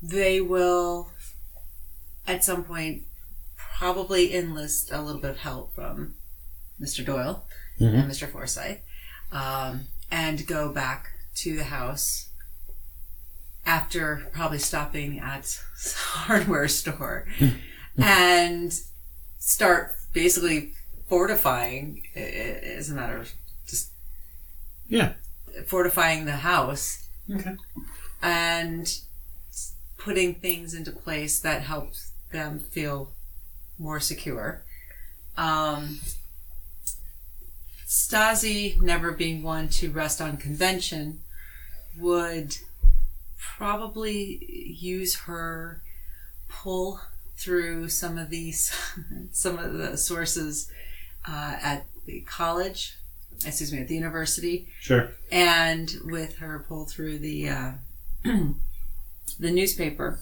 [0.02, 1.09] they will
[2.27, 3.03] at some point
[3.57, 6.15] probably enlist a little bit of help from
[6.81, 7.05] Mr.
[7.05, 7.44] Doyle
[7.81, 7.94] Mhm.
[8.03, 8.31] and Mr.
[8.31, 8.78] Forsyth
[9.32, 12.28] um, and go back to the house
[13.65, 17.27] after probably stopping at a hardware store
[17.98, 18.81] and
[19.39, 20.73] start basically
[21.09, 23.32] fortifying as a matter of
[23.66, 23.90] just
[24.89, 25.15] Yeah.
[25.66, 27.57] fortifying the house Okay.
[28.23, 29.01] and
[29.98, 33.12] putting things into place that helps them feel
[33.78, 34.62] more secure.
[35.36, 36.01] Um,
[37.86, 41.20] Stazi, never being one to rest on convention,
[41.98, 42.57] would
[43.39, 45.82] probably use her
[46.48, 47.01] pull
[47.36, 48.74] through some of these,
[49.32, 50.70] some of the sources
[51.28, 52.97] uh, at the college,
[53.44, 55.11] excuse me, at the university, Sure.
[55.31, 57.73] and with her pull through the uh,
[58.24, 58.55] the
[59.51, 60.19] newspaper,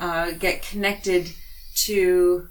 [0.00, 1.30] uh, get connected
[1.76, 2.48] to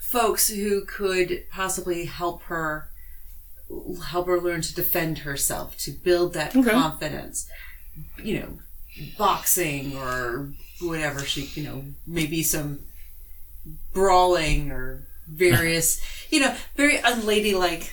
[0.00, 2.88] folks who could possibly help her
[4.06, 6.70] help her learn to defend herself, to build that Okay.
[6.70, 7.46] confidence.
[8.22, 8.58] You know,
[9.18, 10.50] boxing or
[10.80, 12.80] whatever she, you know, maybe some
[13.92, 16.00] brawling or various,
[16.30, 17.92] you know, very unladylike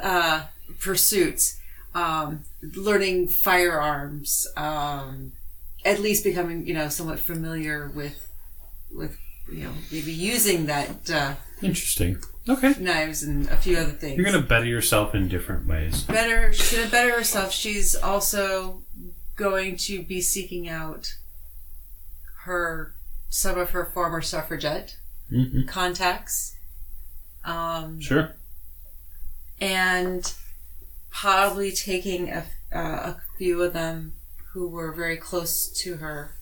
[0.00, 0.44] uh,
[0.80, 1.58] pursuits.
[1.92, 5.32] Um, learning firearms, um,
[5.84, 8.16] at least becoming, you know, somewhat familiar with,
[8.90, 9.16] with,
[9.50, 12.18] you know, maybe using that uh, Interesting.
[12.48, 12.74] Okay.
[12.80, 14.16] knives and a few other things.
[14.16, 16.02] You're gonna better yourself in different ways.
[16.04, 18.82] better she's gonna better herself she's also
[19.36, 21.14] going to be seeking out
[22.44, 22.94] her
[23.28, 24.96] some of her former suffragette
[25.30, 25.66] Mm-hmm.
[25.68, 26.56] contacts
[27.44, 28.34] um, Sure.
[29.60, 30.32] and
[31.10, 32.44] probably taking a,
[32.74, 32.78] uh,
[33.14, 34.14] a few of them
[34.52, 36.34] who were very close to her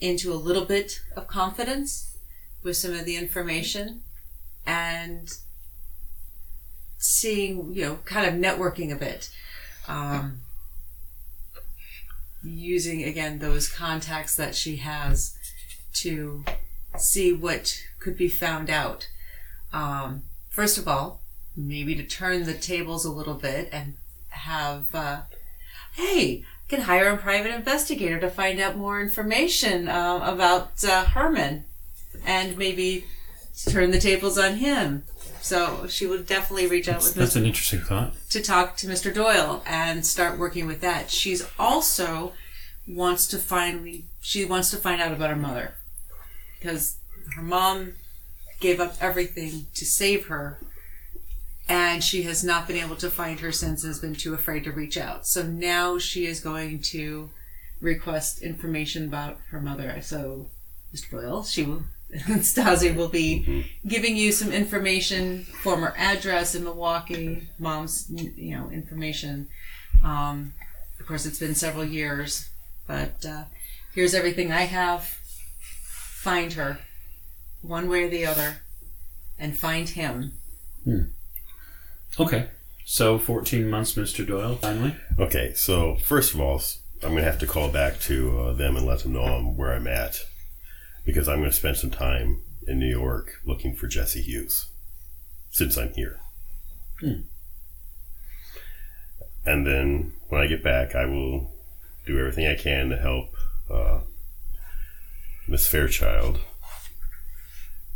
[0.00, 2.16] into a little bit of confidence
[2.62, 4.02] with some of the information
[4.66, 5.38] and
[6.98, 9.30] seeing, you know, kind of networking a bit.
[9.88, 10.40] Um,
[12.42, 15.36] using again those contacts that she has
[15.92, 16.44] to
[16.96, 19.08] see what could be found out.
[19.72, 21.20] Um, first of all,
[21.56, 23.94] maybe to turn the tables a little bit and
[24.30, 25.22] have, uh,
[25.94, 31.64] hey, Can hire a private investigator to find out more information uh, about uh, Herman
[32.24, 33.06] and maybe
[33.66, 35.02] turn the tables on him.
[35.40, 37.36] So she would definitely reach out with That's Mr.
[37.38, 38.12] an interesting thought.
[38.30, 39.12] to talk to Mr.
[39.12, 41.10] Doyle and start working with that.
[41.10, 42.34] She's also
[42.86, 45.74] wants to finally she wants to find out about her mother
[46.58, 46.98] because
[47.34, 47.94] her mom
[48.60, 50.58] gave up everything to save her
[51.70, 54.64] and she has not been able to find her since and has been too afraid
[54.64, 55.24] to reach out.
[55.24, 57.30] So now she is going to
[57.80, 60.00] request information about her mother.
[60.02, 60.48] So
[60.92, 61.10] Mr.
[61.12, 68.10] Boyle, she will Stazi will be giving you some information, former address in Milwaukee, mom's
[68.10, 69.46] you know information.
[70.04, 70.54] Um,
[70.98, 72.48] of course, it's been several years,
[72.88, 73.44] but uh,
[73.94, 75.04] here's everything I have.
[75.04, 76.80] Find her,
[77.62, 78.56] one way or the other,
[79.38, 80.32] and find him.
[82.18, 82.48] Okay.
[82.84, 84.26] So 14 months, Mr.
[84.26, 84.96] Doyle, finally.
[85.18, 86.60] Okay, so first of all,
[87.02, 89.56] I'm going to have to call back to uh, them and let them know I'm
[89.56, 90.18] where I'm at
[91.04, 94.66] because I'm going to spend some time in New York looking for Jesse Hughes
[95.50, 96.18] since I'm here.
[99.46, 101.52] And then when I get back, I will
[102.06, 103.34] do everything I can to help
[103.70, 104.00] uh,
[105.48, 106.40] Miss Fairchild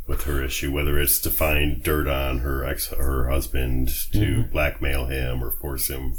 [0.07, 5.07] with her issue, whether it's to find dirt on her ex, her husband, to blackmail
[5.07, 6.19] him or force him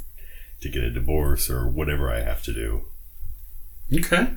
[0.62, 2.86] to get a divorce or whatever I have to do.
[3.94, 4.28] Okay.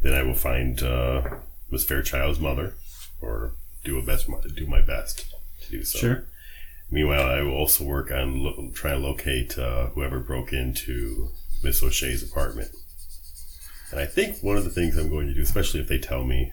[0.00, 1.22] Then I will find uh,
[1.70, 2.74] Miss Fairchild's mother,
[3.20, 3.52] or
[3.84, 5.98] do a best do my best to do so.
[5.98, 6.24] Sure.
[6.90, 11.30] Meanwhile, I will also work on lo- trying to locate uh, whoever broke into
[11.62, 12.70] Miss O'Shea's apartment.
[13.90, 16.24] And I think one of the things I'm going to do, especially if they tell
[16.24, 16.52] me,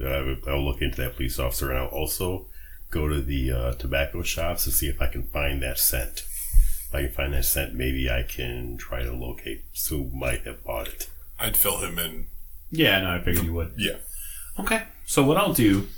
[0.00, 2.46] I will, I'll look into that police officer, and I'll also
[2.90, 6.24] go to the uh, tobacco shops to see if I can find that scent.
[6.88, 10.64] If I can find that scent, maybe I can try to locate who might have
[10.64, 11.08] bought it.
[11.38, 12.26] I'd fill him in.
[12.70, 13.74] Yeah, no, I figured you would.
[13.76, 13.96] Yeah.
[14.58, 14.84] Okay.
[15.06, 15.88] So what I'll do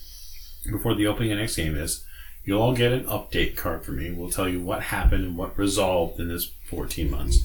[0.71, 2.05] before the opening of the next game is
[2.45, 4.11] you'll all get an update card from me.
[4.11, 7.45] We'll tell you what happened and what resolved in this 14 months.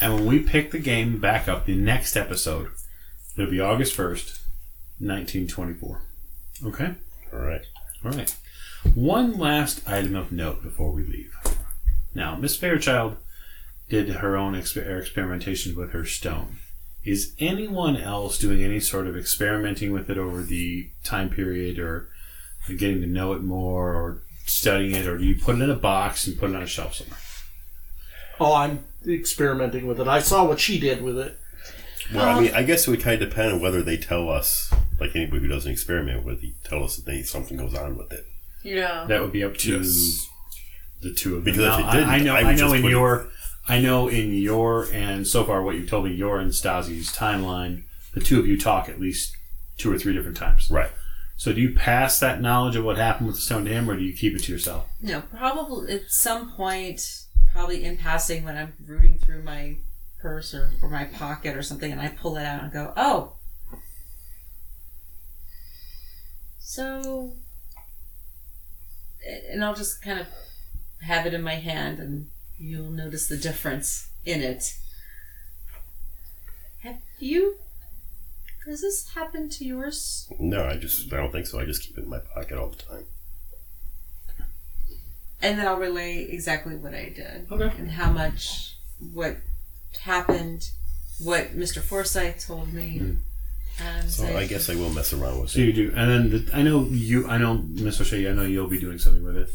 [0.00, 2.70] And when we pick the game back up, the next episode,
[3.36, 4.38] it'll be August 1st,
[4.98, 6.02] 1924.
[6.64, 6.94] Okay?
[7.32, 7.62] All right.
[8.04, 8.34] All right.
[8.94, 11.34] One last item of note before we leave.
[12.14, 13.16] Now, Miss Fairchild
[13.88, 16.58] did her own exper- experimentations with her stone.
[17.04, 22.08] Is anyone else doing any sort of experimenting with it over the time period or
[22.68, 25.76] getting to know it more or studying it, or do you put it in a
[25.76, 27.18] box and put it on a shelf somewhere?
[28.40, 30.08] Oh, I'm experimenting with it.
[30.08, 31.38] I saw what she did with it.
[32.14, 34.28] Well, I um, mean, I guess it would kind of depend on whether they tell
[34.28, 37.96] us, like anybody who doesn't experiment with it, tell us that they, something goes on
[37.96, 38.24] with it.
[38.62, 39.04] Yeah.
[39.08, 40.26] That would be up to Yes.
[41.02, 41.54] the two of them.
[41.54, 43.28] Because if it didn't, I, I know, I I, know just in put it- your,
[43.68, 47.82] I know in your, and so far what you've told me, your and Stazi's timeline,
[48.14, 49.36] the two of you talk at least
[49.76, 50.70] two or three different times.
[50.70, 50.90] Right.
[51.36, 53.96] So do you pass that knowledge of what happened with the stone to him, or
[53.96, 54.86] do you keep it to yourself?
[55.02, 57.02] No, probably at some point,
[57.52, 59.76] probably in passing when I'm rooting through my
[60.18, 63.34] purse or, or my pocket or something, and I pull it out and go, oh.
[66.68, 67.34] So,
[69.48, 70.26] and I'll just kind of
[71.00, 72.26] have it in my hand, and
[72.58, 74.76] you'll notice the difference in it.
[76.80, 77.58] Have you?
[78.66, 80.28] Has this happened to yours?
[80.40, 81.60] No, I just I don't think so.
[81.60, 83.04] I just keep it in my pocket all the time.
[85.40, 87.46] And then I'll relay exactly what I did.
[87.48, 87.72] Okay.
[87.78, 88.74] And how much,
[89.12, 89.36] what
[90.00, 90.70] happened,
[91.22, 91.80] what Mr.
[91.80, 92.98] Forsyth told me.
[92.98, 93.20] And
[93.78, 94.08] Hmm.
[94.08, 95.66] So say, I guess I will mess around with So it.
[95.66, 97.26] you do, and then the, I know you.
[97.28, 98.28] I know Miss O'Shea.
[98.28, 99.48] I know you'll be doing something with it.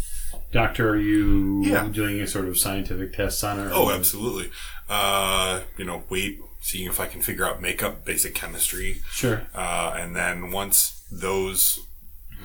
[0.51, 1.87] Doctor, are you Yeah.
[1.87, 3.67] doing a sort of scientific tests on it?
[3.67, 4.51] or- Oh, absolutely.
[4.89, 9.47] Uh, you know, wait, seeing if I can figure out makeup, basic chemistry, Sure.
[9.55, 11.79] uh, and then once those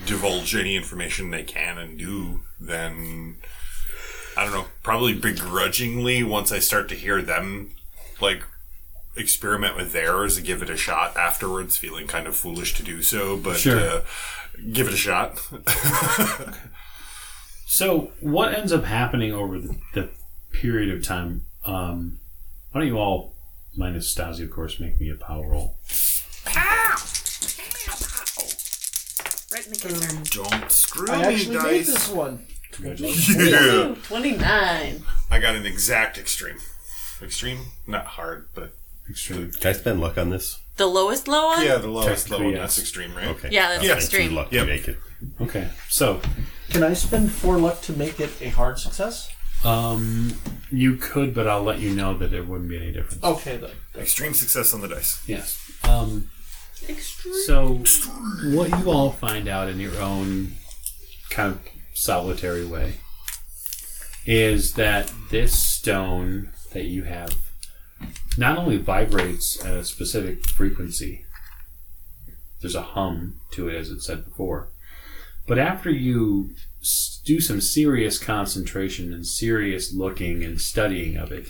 [0.06, 3.36] divulge any information they can and do, then
[4.36, 7.70] I don't know, probably begrudgingly once I start to hear them
[8.20, 8.42] like
[9.16, 13.02] experiment with theirs, and give it a shot afterwards, feeling kind of foolish to do
[13.02, 13.78] so, but Sure.
[13.78, 14.00] uh,
[14.72, 15.40] give it a shot.
[17.68, 20.08] So, what ends up happening over the, the
[20.52, 21.46] period of time?
[21.64, 22.20] Um,
[22.70, 23.34] why don't you all,
[23.76, 25.76] minus Stazi, of course, make me a power roll?
[29.52, 31.86] Right in don't screw I me, actually made dice.
[31.86, 32.46] this one.
[32.72, 33.50] Congratulations.
[33.50, 33.94] Yeah.
[34.04, 35.02] 29.
[35.30, 36.58] I got an exact extreme.
[37.22, 37.58] Extreme?
[37.86, 38.72] Not hard, but.
[39.10, 39.52] Extreme.
[39.52, 40.58] Can I spend luck on this?
[40.76, 41.64] The lowest low one?
[41.64, 42.52] Yeah, the lowest Technically, level.
[42.52, 42.60] yes.
[42.76, 43.28] That's extreme, right?
[43.28, 43.48] Okay.
[43.50, 44.28] Yeah, that's I'll spend extreme.
[44.30, 44.66] Two luck Yep.
[44.66, 44.98] to make it.
[45.40, 46.20] Okay, so
[46.70, 49.30] Can I spend four luck to make it a hard success?
[49.64, 50.34] um,
[50.70, 53.22] you could, but I'll let you know that there wouldn't be any difference.
[53.24, 53.70] Okay then.
[53.96, 55.22] Extreme success on the dice.
[55.26, 55.58] Yes.
[55.84, 56.28] Um,
[57.46, 57.82] so,
[58.52, 60.52] what you all find out in your own
[61.30, 61.60] kind of
[61.94, 62.94] solitary way
[64.26, 67.34] is that this stone that you have
[68.38, 71.24] not only vibrates at a specific frequency,
[72.60, 74.68] there's a hum to it, as it said before,
[75.46, 76.50] but after you
[77.24, 81.48] do some serious concentration and serious looking and studying of it,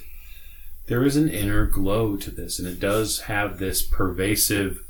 [0.87, 4.85] there is an inner glow to this, and it does have this pervasive,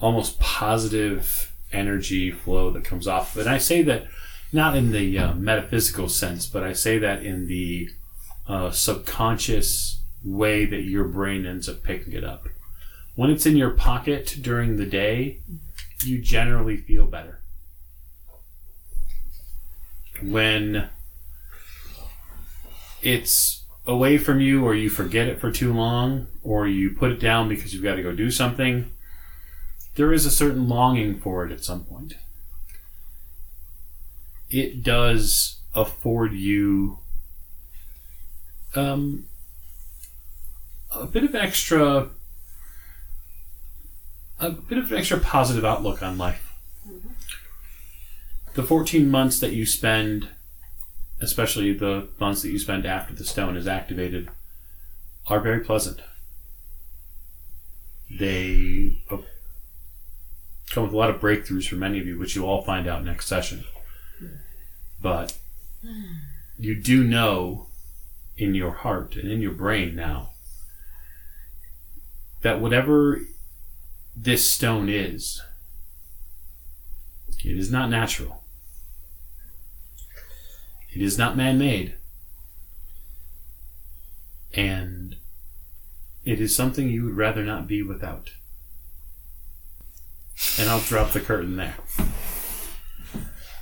[0.00, 3.46] almost positive energy flow that comes off of it.
[3.46, 4.06] And I say that
[4.52, 7.88] not in the uh, metaphysical sense, but I say that in the
[8.46, 12.48] uh, subconscious way that your brain ends up picking it up.
[13.14, 15.40] When it's in your pocket during the day,
[16.02, 17.40] you generally feel better.
[20.22, 20.88] When
[23.02, 27.20] it's away from you or you forget it for too long or you put it
[27.20, 28.90] down because you've got to go do something,
[29.96, 32.14] there is a certain longing for it at some point.
[34.48, 36.98] It does afford you
[38.74, 39.26] um,
[40.94, 42.10] a bit of extra
[44.38, 46.52] a bit of an extra positive outlook on life.
[48.54, 50.28] The 14 months that you spend
[51.22, 54.28] especially the months that you spend after the stone is activated,
[55.28, 56.00] are very pleasant.
[58.10, 59.18] They uh,
[60.70, 63.04] come with a lot of breakthroughs for many of you, which you'll all find out
[63.04, 63.64] next session.
[65.00, 65.38] But
[66.58, 67.68] you do know
[68.36, 70.30] in your heart and in your brain now
[72.42, 73.20] that whatever
[74.14, 75.42] this stone is,
[77.44, 78.42] it is not natural.
[80.92, 81.94] It is not man made.
[84.54, 85.16] And
[86.24, 88.32] it is something you would rather not be without.
[90.58, 91.76] And I'll drop the curtain there.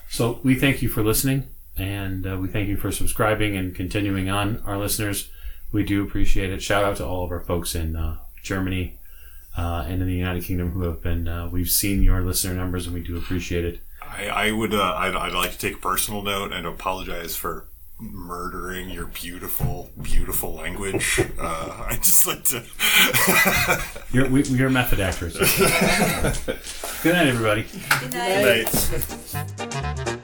[0.08, 4.28] So we thank you for listening, and uh, we thank you for subscribing and continuing
[4.28, 4.60] on.
[4.66, 5.30] Our listeners,
[5.70, 6.62] we do appreciate it.
[6.62, 8.98] Shout out to all of our folks in uh, Germany
[9.56, 11.28] uh, and in the United Kingdom who have been.
[11.28, 13.80] Uh, we've seen your listener numbers, and we do appreciate it.
[14.02, 14.74] I, I would.
[14.74, 17.66] Uh, I'd, I'd like to take a personal note and apologize for
[17.98, 21.20] murdering your beautiful, beautiful language.
[21.38, 22.64] Uh, I just like to.
[24.12, 25.36] You're, we, you're method actors.
[27.02, 27.66] Good night, everybody.
[28.00, 28.66] Good night.
[29.96, 30.16] Night.